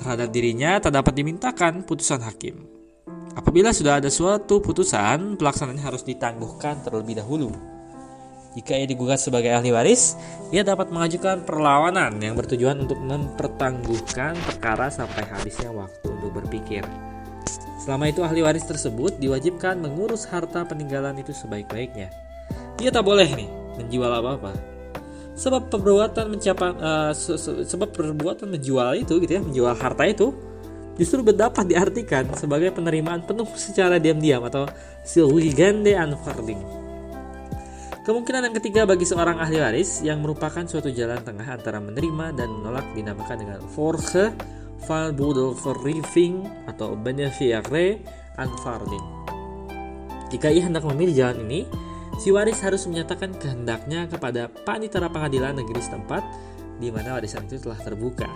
Terhadap 0.00 0.28
dirinya 0.32 0.80
tak 0.80 0.96
dapat 0.96 1.14
dimintakan 1.20 1.84
putusan 1.84 2.24
hakim. 2.24 2.81
Apabila 3.32 3.72
sudah 3.72 3.96
ada 3.96 4.12
suatu 4.12 4.60
putusan, 4.60 5.40
pelaksanaannya 5.40 5.80
harus 5.80 6.04
ditangguhkan 6.04 6.84
terlebih 6.84 7.16
dahulu. 7.16 7.48
Jika 8.52 8.76
ia 8.76 8.84
digugat 8.84 9.16
sebagai 9.16 9.48
ahli 9.48 9.72
waris, 9.72 10.20
ia 10.52 10.60
dapat 10.60 10.92
mengajukan 10.92 11.48
perlawanan 11.48 12.20
yang 12.20 12.36
bertujuan 12.36 12.84
untuk 12.84 13.00
mempertangguhkan 13.00 14.36
perkara 14.44 14.92
sampai 14.92 15.24
habisnya 15.24 15.72
waktu 15.72 16.12
untuk 16.12 16.36
berpikir. 16.36 16.84
Selama 17.80 18.12
itu 18.12 18.20
ahli 18.20 18.44
waris 18.44 18.68
tersebut 18.68 19.16
diwajibkan 19.16 19.80
mengurus 19.80 20.28
harta 20.28 20.68
peninggalan 20.68 21.16
itu 21.16 21.32
sebaik-baiknya. 21.32 22.12
Ia 22.84 22.92
tak 22.92 23.08
boleh 23.08 23.32
nih 23.32 23.48
menjual 23.80 24.12
apa-apa. 24.12 24.52
Sebab 25.32 25.72
perbuatan 25.72 26.28
mencapai 26.28 26.76
uh, 26.76 27.12
se 27.16 27.40
-se 27.40 27.64
sebab 27.64 27.96
perbuatan 27.96 28.52
menjual 28.52 29.00
itu 29.00 29.16
gitu 29.16 29.32
ya, 29.32 29.40
menjual 29.40 29.72
harta 29.80 30.04
itu 30.04 30.51
justru 31.00 31.24
dapat 31.24 31.68
diartikan 31.68 32.28
sebagai 32.36 32.72
penerimaan 32.74 33.24
penuh 33.24 33.48
secara 33.56 33.96
diam-diam 33.96 34.44
atau 34.44 34.68
silwigande 35.02 35.96
unfolding. 35.96 36.60
Kemungkinan 38.02 38.50
yang 38.50 38.56
ketiga 38.58 38.82
bagi 38.82 39.06
seorang 39.06 39.38
ahli 39.38 39.62
waris 39.62 40.02
yang 40.02 40.18
merupakan 40.26 40.66
suatu 40.66 40.90
jalan 40.90 41.22
tengah 41.22 41.46
antara 41.46 41.78
menerima 41.78 42.34
dan 42.34 42.50
menolak 42.50 42.82
dinamakan 42.98 43.36
dengan 43.38 43.60
forge 43.70 44.26
verriefing 45.62 46.42
atau 46.66 46.98
benefiare 46.98 48.02
unfolding. 48.42 49.06
Jika 50.34 50.50
ia 50.50 50.66
hendak 50.66 50.82
memilih 50.82 51.14
jalan 51.14 51.46
ini, 51.46 51.60
si 52.18 52.34
waris 52.34 52.58
harus 52.58 52.90
menyatakan 52.90 53.38
kehendaknya 53.38 54.10
kepada 54.10 54.50
panitera 54.50 55.06
pengadilan 55.06 55.62
negeri 55.62 55.78
setempat 55.78 56.26
di 56.82 56.90
mana 56.90 57.14
warisan 57.14 57.46
itu 57.46 57.62
telah 57.62 57.78
terbuka. 57.78 58.26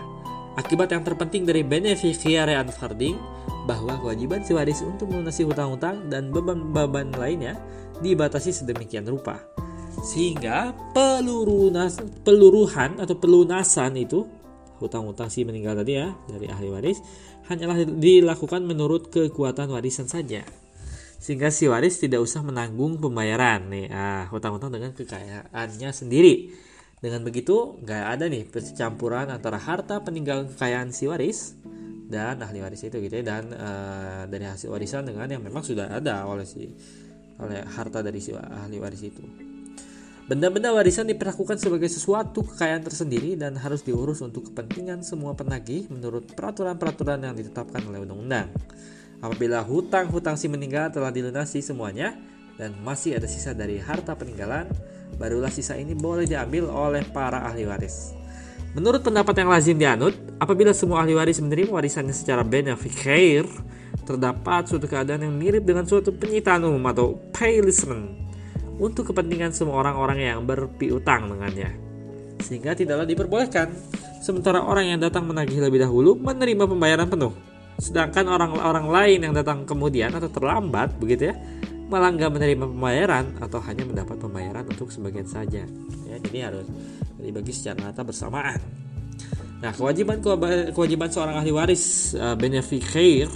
Akibat 0.56 0.88
yang 0.88 1.04
terpenting 1.04 1.44
dari 1.44 1.60
beneficiary 1.60 2.56
unfolding 2.56 3.20
bahwa 3.68 4.00
kewajiban 4.00 4.40
si 4.40 4.56
waris 4.56 4.80
untuk 4.80 5.12
melunasi 5.12 5.44
hutang-hutang 5.44 6.08
dan 6.08 6.32
beban-beban 6.32 7.12
lainnya 7.12 7.60
dibatasi 8.00 8.56
sedemikian 8.56 9.04
rupa. 9.04 9.36
Sehingga 10.00 10.72
pelurunas, 10.96 12.00
peluruhan 12.24 12.96
atau 12.96 13.16
pelunasan 13.20 14.00
itu 14.00 14.24
hutang-hutang 14.80 15.28
si 15.28 15.44
meninggal 15.44 15.76
tadi 15.76 15.96
ya 15.96 16.12
dari 16.28 16.52
ahli 16.52 16.68
waris 16.68 17.00
hanyalah 17.48 17.84
dilakukan 17.88 18.64
menurut 18.64 19.12
kekuatan 19.12 19.68
warisan 19.68 20.08
saja. 20.08 20.40
Sehingga 21.16 21.52
si 21.52 21.68
waris 21.68 22.00
tidak 22.00 22.24
usah 22.24 22.44
menanggung 22.44 22.96
pembayaran 22.96 23.68
nih 23.72 23.88
ah 23.92 24.24
hutang-hutang 24.32 24.72
dengan 24.72 24.92
kekayaannya 24.96 25.90
sendiri 25.92 26.52
dengan 27.06 27.22
begitu, 27.22 27.78
nggak 27.86 28.04
ada 28.18 28.26
nih 28.26 28.50
percampuran 28.50 29.30
antara 29.30 29.62
harta 29.62 30.02
peninggalan 30.02 30.50
kekayaan 30.50 30.90
si 30.90 31.06
waris 31.06 31.54
dan 32.10 32.42
ahli 32.42 32.58
waris 32.58 32.82
itu 32.82 32.98
gitu 32.98 33.22
ya 33.22 33.22
dan 33.22 33.54
uh, 33.54 34.26
dari 34.26 34.42
hasil 34.42 34.66
warisan 34.74 35.06
dengan 35.06 35.30
yang 35.30 35.38
memang 35.38 35.62
sudah 35.62 35.86
ada 35.86 36.26
oleh 36.26 36.42
si 36.42 36.66
oleh 37.38 37.62
harta 37.62 38.02
dari 38.02 38.18
si 38.18 38.34
ahli 38.34 38.82
waris 38.82 39.06
itu. 39.06 39.22
Benda-benda 40.26 40.74
warisan 40.74 41.06
diperlakukan 41.06 41.62
sebagai 41.62 41.86
sesuatu 41.86 42.42
kekayaan 42.42 42.82
tersendiri 42.82 43.38
dan 43.38 43.54
harus 43.54 43.86
diurus 43.86 44.18
untuk 44.26 44.50
kepentingan 44.50 45.06
semua 45.06 45.38
penagih 45.38 45.86
menurut 45.86 46.34
peraturan-peraturan 46.34 47.22
yang 47.22 47.38
ditetapkan 47.38 47.86
oleh 47.86 48.02
undang-undang. 48.02 48.50
Apabila 49.22 49.62
hutang-hutang 49.62 50.34
si 50.34 50.50
meninggal 50.50 50.90
telah 50.90 51.14
dilunasi 51.14 51.62
semuanya 51.62 52.18
dan 52.56 52.72
masih 52.80 53.20
ada 53.20 53.28
sisa 53.28 53.52
dari 53.52 53.76
harta 53.80 54.16
peninggalan, 54.16 54.68
barulah 55.20 55.52
sisa 55.52 55.76
ini 55.76 55.92
boleh 55.92 56.24
diambil 56.24 56.68
oleh 56.68 57.04
para 57.08 57.44
ahli 57.44 57.68
waris. 57.68 58.16
Menurut 58.76 59.00
pendapat 59.00 59.32
yang 59.40 59.48
lazim 59.48 59.76
dianut, 59.80 60.12
apabila 60.36 60.72
semua 60.76 61.00
ahli 61.00 61.16
waris 61.16 61.40
menerima 61.40 61.72
warisannya 61.72 62.12
secara 62.12 62.44
beneficair, 62.44 63.48
terdapat 64.04 64.68
suatu 64.68 64.84
keadaan 64.84 65.24
yang 65.24 65.32
mirip 65.32 65.64
dengan 65.64 65.88
suatu 65.88 66.12
penyitaan 66.12 66.68
umum 66.68 66.84
atau 66.92 67.16
paylisman 67.32 68.28
untuk 68.76 69.08
kepentingan 69.12 69.56
semua 69.56 69.80
orang-orang 69.80 70.18
yang 70.20 70.38
berpiutang 70.44 71.32
dengannya. 71.32 71.72
Sehingga 72.44 72.76
tidaklah 72.76 73.08
diperbolehkan, 73.08 73.72
sementara 74.20 74.60
orang 74.60 74.92
yang 74.92 75.00
datang 75.00 75.24
menagih 75.24 75.58
lebih 75.64 75.80
dahulu 75.80 76.12
menerima 76.20 76.68
pembayaran 76.68 77.08
penuh. 77.08 77.32
Sedangkan 77.80 78.28
orang-orang 78.28 78.86
lain 78.88 79.20
yang 79.28 79.34
datang 79.36 79.64
kemudian 79.64 80.12
atau 80.12 80.28
terlambat 80.28 80.96
begitu 81.00 81.32
ya, 81.32 81.34
malah 81.86 82.10
nggak 82.10 82.30
menerima 82.34 82.64
pembayaran 82.66 83.26
atau 83.38 83.62
hanya 83.62 83.84
mendapat 83.86 84.16
pembayaran 84.18 84.64
untuk 84.66 84.90
sebagian 84.90 85.26
saja 85.26 85.62
ya 86.06 86.16
jadi 86.22 86.50
harus 86.50 86.66
dibagi 87.18 87.52
secara 87.54 87.90
rata 87.90 88.02
bersamaan 88.02 88.58
nah 89.62 89.72
kewajiban 89.72 90.20
kewajiban 90.74 91.08
seorang 91.08 91.40
ahli 91.40 91.52
waris 91.54 92.12
uh, 92.18 92.34
beneficiaire 92.36 93.32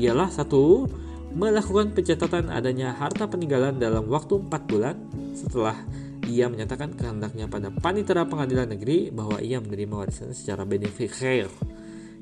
ialah 0.00 0.32
satu 0.32 0.88
melakukan 1.30 1.94
pencatatan 1.94 2.50
adanya 2.50 2.96
harta 2.96 3.30
peninggalan 3.30 3.78
dalam 3.78 4.10
waktu 4.10 4.42
4 4.42 4.70
bulan 4.70 4.96
setelah 5.36 5.78
ia 6.30 6.46
menyatakan 6.46 6.94
kehendaknya 6.94 7.50
pada 7.50 7.74
panitera 7.74 8.22
pengadilan 8.22 8.70
negeri 8.70 9.10
bahwa 9.10 9.42
ia 9.42 9.58
menerima 9.58 9.94
warisan 10.06 10.30
secara 10.30 10.62
beneficiaire. 10.62 11.50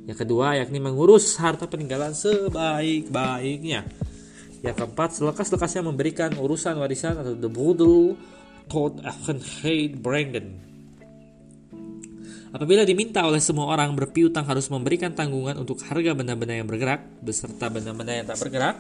Yang 0.09 0.25
kedua 0.25 0.57
yakni 0.57 0.81
mengurus 0.81 1.37
harta 1.37 1.69
peninggalan 1.69 2.17
sebaik-baiknya. 2.17 3.85
Yang 4.63 4.75
keempat, 4.85 5.09
selekas-lekasnya 5.15 5.83
memberikan 5.87 6.31
urusan 6.35 6.79
warisan 6.83 7.15
atau 7.15 7.35
the 7.39 7.47
boodle 7.47 8.19
tot 8.67 8.99
Afghanheid 9.07 10.03
Brandon. 10.03 10.69
Apabila 12.49 12.81
diminta 12.89 13.29
oleh 13.29 13.45
semua 13.45 13.69
orang 13.69 13.93
berpiutang 13.93 14.49
harus 14.49 14.73
memberikan 14.73 15.13
tanggungan 15.13 15.61
untuk 15.61 15.85
harga 15.85 16.17
benda-benda 16.17 16.57
yang 16.57 16.65
bergerak 16.65 17.05
beserta 17.21 17.69
benda-benda 17.69 18.17
yang 18.17 18.25
tak 18.25 18.41
bergerak 18.41 18.77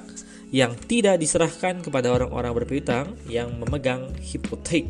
yang 0.48 0.72
tidak 0.88 1.20
diserahkan 1.20 1.84
kepada 1.84 2.08
orang-orang 2.08 2.56
berpiutang 2.56 3.12
yang 3.28 3.52
memegang 3.60 4.08
hipotek. 4.24 4.88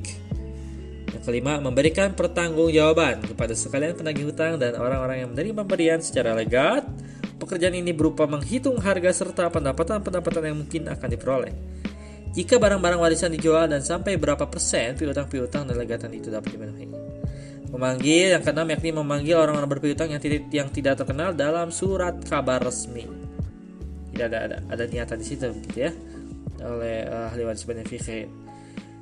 Yang 1.10 1.22
kelima, 1.26 1.58
memberikan 1.58 2.14
pertanggungjawaban 2.14 3.26
kepada 3.26 3.50
sekalian 3.58 3.98
penagih 3.98 4.30
hutang 4.30 4.62
dan 4.62 4.78
orang-orang 4.78 5.26
yang 5.26 5.30
menerima 5.34 5.66
pemberian 5.66 5.98
secara 5.98 6.38
legat 6.38 6.86
Pekerjaan 7.38 7.74
ini 7.78 7.94
berupa 7.94 8.26
menghitung 8.26 8.82
harga 8.82 9.14
serta 9.14 9.46
pendapatan-pendapatan 9.48 10.42
yang 10.42 10.58
mungkin 10.58 10.90
akan 10.90 11.08
diperoleh. 11.08 11.54
Jika 12.34 12.58
barang-barang 12.60 13.00
warisan 13.00 13.32
dijual 13.32 13.70
dan 13.70 13.80
sampai 13.80 14.18
berapa 14.18 14.46
persen 14.50 14.98
piutang-piutang 14.98 15.64
dan 15.64 15.74
legatan 15.78 16.12
itu 16.12 16.28
dapat 16.28 16.54
dipenuhi. 16.54 16.86
Memanggil 17.70 18.36
yang 18.36 18.42
keenam 18.42 18.68
yakni 18.68 18.90
memanggil 18.90 19.38
orang-orang 19.38 19.70
berpiutang 19.70 20.10
yang 20.10 20.20
tidak 20.20 20.48
yang 20.50 20.68
tidak 20.72 20.98
terkenal 20.98 21.30
dalam 21.32 21.70
surat 21.70 22.16
kabar 22.26 22.58
resmi. 22.58 23.06
Tidak 24.12 24.26
ada 24.26 24.38
ada, 24.44 24.56
ada 24.66 24.84
niatan 24.88 25.16
di 25.20 25.26
situ 25.26 25.46
gitu 25.62 25.78
ya 25.88 25.92
oleh 26.64 27.06
uh, 27.06 27.30
ahli 27.30 27.42
waris 27.46 27.64
benefice. 27.64 28.26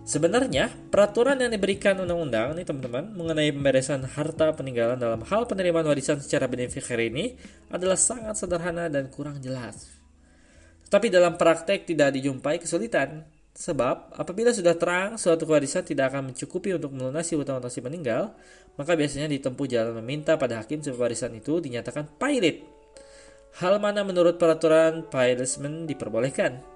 Sebenarnya, 0.06 0.70
peraturan 0.70 1.34
yang 1.34 1.50
diberikan 1.50 1.98
undang-undang 1.98 2.54
nih 2.54 2.62
teman-teman 2.62 3.10
mengenai 3.10 3.50
pemberesan 3.50 4.06
harta 4.06 4.54
peninggalan 4.54 5.02
dalam 5.02 5.18
hal 5.26 5.50
penerimaan 5.50 5.82
warisan 5.82 6.22
secara 6.22 6.46
beneficiary 6.46 7.10
ini 7.10 7.34
adalah 7.74 7.98
sangat 7.98 8.38
sederhana 8.38 8.86
dan 8.86 9.10
kurang 9.10 9.42
jelas. 9.42 9.98
Tetapi 10.86 11.10
dalam 11.10 11.34
praktek 11.34 11.90
tidak 11.90 12.14
dijumpai 12.14 12.62
kesulitan, 12.62 13.26
sebab 13.50 14.14
apabila 14.14 14.54
sudah 14.54 14.78
terang 14.78 15.18
suatu 15.18 15.42
warisan 15.42 15.82
tidak 15.82 16.14
akan 16.14 16.30
mencukupi 16.30 16.70
untuk 16.78 16.94
melunasi 16.94 17.34
utang-utang 17.34 17.74
si 17.74 17.82
meninggal, 17.82 18.30
maka 18.78 18.94
biasanya 18.94 19.26
ditempuh 19.26 19.66
jalan 19.66 19.98
meminta 19.98 20.38
pada 20.38 20.62
hakim 20.62 20.86
supaya 20.86 21.10
warisan 21.10 21.34
itu 21.34 21.58
dinyatakan 21.58 22.14
pilot. 22.14 22.62
Hal 23.58 23.82
mana 23.82 24.06
menurut 24.06 24.38
peraturan 24.38 25.10
pilotment 25.10 25.90
diperbolehkan? 25.90 26.75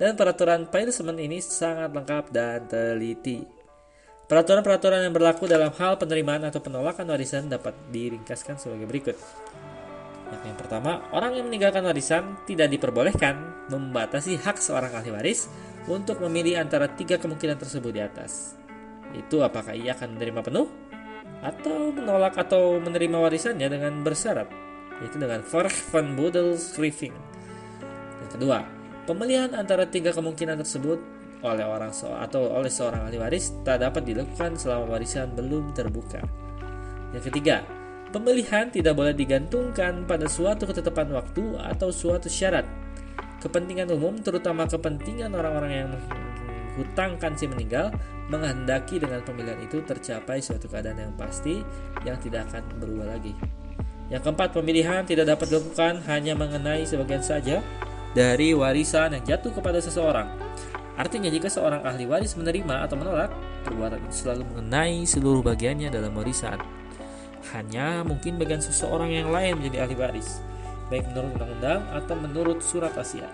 Dan 0.00 0.18
peraturan 0.18 0.66
punishment 0.66 1.18
ini 1.22 1.38
sangat 1.38 1.94
lengkap 1.94 2.24
dan 2.34 2.66
teliti. 2.66 3.46
Peraturan-peraturan 4.24 5.04
yang 5.04 5.14
berlaku 5.14 5.44
dalam 5.44 5.68
hal 5.76 6.00
penerimaan 6.00 6.48
atau 6.48 6.58
penolakan 6.58 7.04
warisan 7.12 7.46
dapat 7.46 7.76
diringkaskan 7.92 8.56
sebagai 8.56 8.88
berikut. 8.88 9.16
Yang 10.42 10.66
pertama, 10.66 11.04
orang 11.12 11.36
yang 11.38 11.46
meninggalkan 11.46 11.84
warisan 11.84 12.34
tidak 12.48 12.72
diperbolehkan 12.72 13.68
membatasi 13.70 14.40
hak 14.40 14.58
seorang 14.58 14.90
ahli 14.96 15.12
waris 15.12 15.46
untuk 15.86 16.18
memilih 16.24 16.58
antara 16.58 16.88
tiga 16.88 17.20
kemungkinan 17.20 17.60
tersebut 17.60 17.92
di 17.92 18.02
atas. 18.02 18.56
Itu 19.14 19.44
apakah 19.44 19.76
ia 19.76 19.94
akan 19.94 20.18
menerima 20.18 20.40
penuh 20.42 20.66
atau 21.44 21.92
menolak 21.92 22.34
atau 22.40 22.80
menerima 22.80 23.20
warisannya 23.20 23.68
dengan 23.68 24.00
bersyarat, 24.00 24.48
yaitu 25.04 25.20
dengan 25.20 25.44
van 25.44 26.16
Budel 26.16 26.56
Yang 26.56 28.30
kedua, 28.32 28.64
Pemilihan 29.04 29.52
antara 29.52 29.84
tiga 29.84 30.16
kemungkinan 30.16 30.64
tersebut 30.64 30.96
oleh 31.44 31.60
orang 31.60 31.92
se 31.92 32.08
atau 32.08 32.48
oleh 32.48 32.72
seorang 32.72 33.04
ahli 33.04 33.20
waris 33.20 33.52
tak 33.60 33.84
dapat 33.84 34.00
dilakukan 34.00 34.56
selama 34.56 34.96
warisan 34.96 35.28
belum 35.36 35.76
terbuka. 35.76 36.24
Yang 37.12 37.28
ketiga, 37.28 37.68
pemilihan 38.16 38.72
tidak 38.72 38.96
boleh 38.96 39.12
digantungkan 39.12 40.08
pada 40.08 40.24
suatu 40.24 40.64
ketetapan 40.64 41.12
waktu 41.12 41.44
atau 41.60 41.92
suatu 41.92 42.32
syarat. 42.32 42.64
Kepentingan 43.44 43.92
umum, 43.92 44.16
terutama 44.24 44.64
kepentingan 44.64 45.36
orang-orang 45.36 45.84
yang 45.84 45.88
menghutangkan 45.92 47.36
si 47.36 47.44
meninggal, 47.44 47.92
menghendaki 48.32 48.96
dengan 48.96 49.20
pemilihan 49.20 49.60
itu 49.60 49.84
tercapai 49.84 50.40
suatu 50.40 50.64
keadaan 50.64 50.96
yang 50.96 51.14
pasti 51.20 51.60
yang 52.08 52.16
tidak 52.24 52.48
akan 52.48 52.64
berubah 52.80 53.12
lagi. 53.12 53.36
Yang 54.08 54.32
keempat, 54.32 54.56
pemilihan 54.56 55.04
tidak 55.04 55.28
dapat 55.36 55.52
dilakukan 55.52 56.00
hanya 56.08 56.32
mengenai 56.32 56.88
sebagian 56.88 57.20
saja 57.20 57.60
dari 58.14 58.54
warisan 58.54 59.18
yang 59.18 59.24
jatuh 59.26 59.50
kepada 59.50 59.82
seseorang. 59.82 60.30
Artinya 60.94 61.26
jika 61.26 61.50
seorang 61.50 61.82
ahli 61.82 62.06
waris 62.06 62.38
menerima 62.38 62.86
atau 62.86 62.94
menolak, 62.94 63.34
perbuatan 63.66 63.98
itu 64.06 64.24
selalu 64.24 64.46
mengenai 64.54 65.02
seluruh 65.02 65.42
bagiannya 65.42 65.90
dalam 65.90 66.14
warisan. 66.14 66.62
Hanya 67.50 68.06
mungkin 68.06 68.38
bagian 68.38 68.62
seseorang 68.62 69.10
yang 69.10 69.34
lain 69.34 69.58
menjadi 69.58 69.84
ahli 69.84 69.98
waris, 69.98 70.38
baik 70.88 71.10
menurut 71.10 71.34
undang-undang 71.34 71.82
atau 71.90 72.14
menurut 72.14 72.58
surat 72.62 72.94
wasiat. 72.94 73.30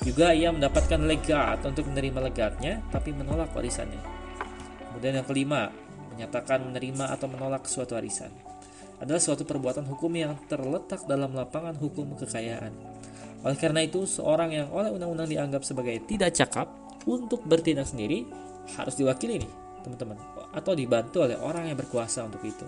Juga 0.00 0.32
ia 0.32 0.50
mendapatkan 0.50 0.98
legat 1.04 1.60
untuk 1.62 1.86
menerima 1.92 2.24
legatnya, 2.24 2.80
tapi 2.88 3.12
menolak 3.12 3.52
warisannya. 3.52 4.00
Kemudian 4.90 5.20
yang 5.20 5.28
kelima, 5.28 5.70
menyatakan 6.16 6.64
menerima 6.64 7.14
atau 7.14 7.26
menolak 7.28 7.68
suatu 7.68 7.94
warisan 8.00 8.32
adalah 9.02 9.20
suatu 9.20 9.42
perbuatan 9.42 9.84
hukum 9.90 10.08
yang 10.14 10.32
terletak 10.46 11.04
dalam 11.04 11.34
lapangan 11.34 11.74
hukum 11.76 12.14
kekayaan. 12.16 12.72
Oleh 13.44 13.58
karena 13.60 13.84
itu, 13.84 14.08
seorang 14.08 14.50
yang 14.56 14.68
oleh 14.72 14.88
undang-undang 14.88 15.28
dianggap 15.28 15.62
sebagai 15.62 16.00
tidak 16.08 16.32
cakap 16.32 16.72
untuk 17.04 17.44
bertindak 17.44 17.84
sendiri 17.84 18.24
harus 18.80 18.96
diwakili 18.96 19.44
nih, 19.44 19.52
teman-teman, 19.84 20.16
atau 20.56 20.72
dibantu 20.72 21.28
oleh 21.28 21.36
orang 21.36 21.68
yang 21.68 21.76
berkuasa 21.76 22.24
untuk 22.24 22.40
itu. 22.40 22.64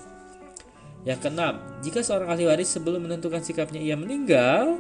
Yang 1.08 1.24
keenam, 1.24 1.54
jika 1.80 2.04
seorang 2.04 2.28
ahli 2.28 2.44
waris 2.44 2.68
sebelum 2.76 3.08
menentukan 3.08 3.40
sikapnya 3.40 3.80
ia 3.80 3.96
meninggal, 3.96 4.76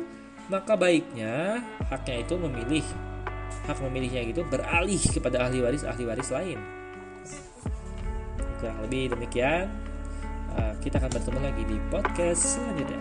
maka 0.52 0.76
baiknya 0.76 1.64
haknya 1.88 2.22
itu 2.22 2.34
memilih 2.38 2.84
hak 3.66 3.78
memilihnya 3.82 4.22
itu 4.22 4.42
beralih 4.46 4.98
kepada 5.10 5.46
ahli 5.46 5.58
waris 5.62 5.82
ahli 5.82 6.02
waris 6.06 6.30
lain. 6.30 6.58
Kurang 8.58 8.78
lebih 8.86 9.14
demikian. 9.14 9.70
Eh, 10.56 10.74
kita 10.82 10.98
akan 11.02 11.10
bertemu 11.12 11.38
lagi 11.42 11.62
di 11.66 11.76
podcast 11.90 12.58
selanjutnya. 12.58 13.00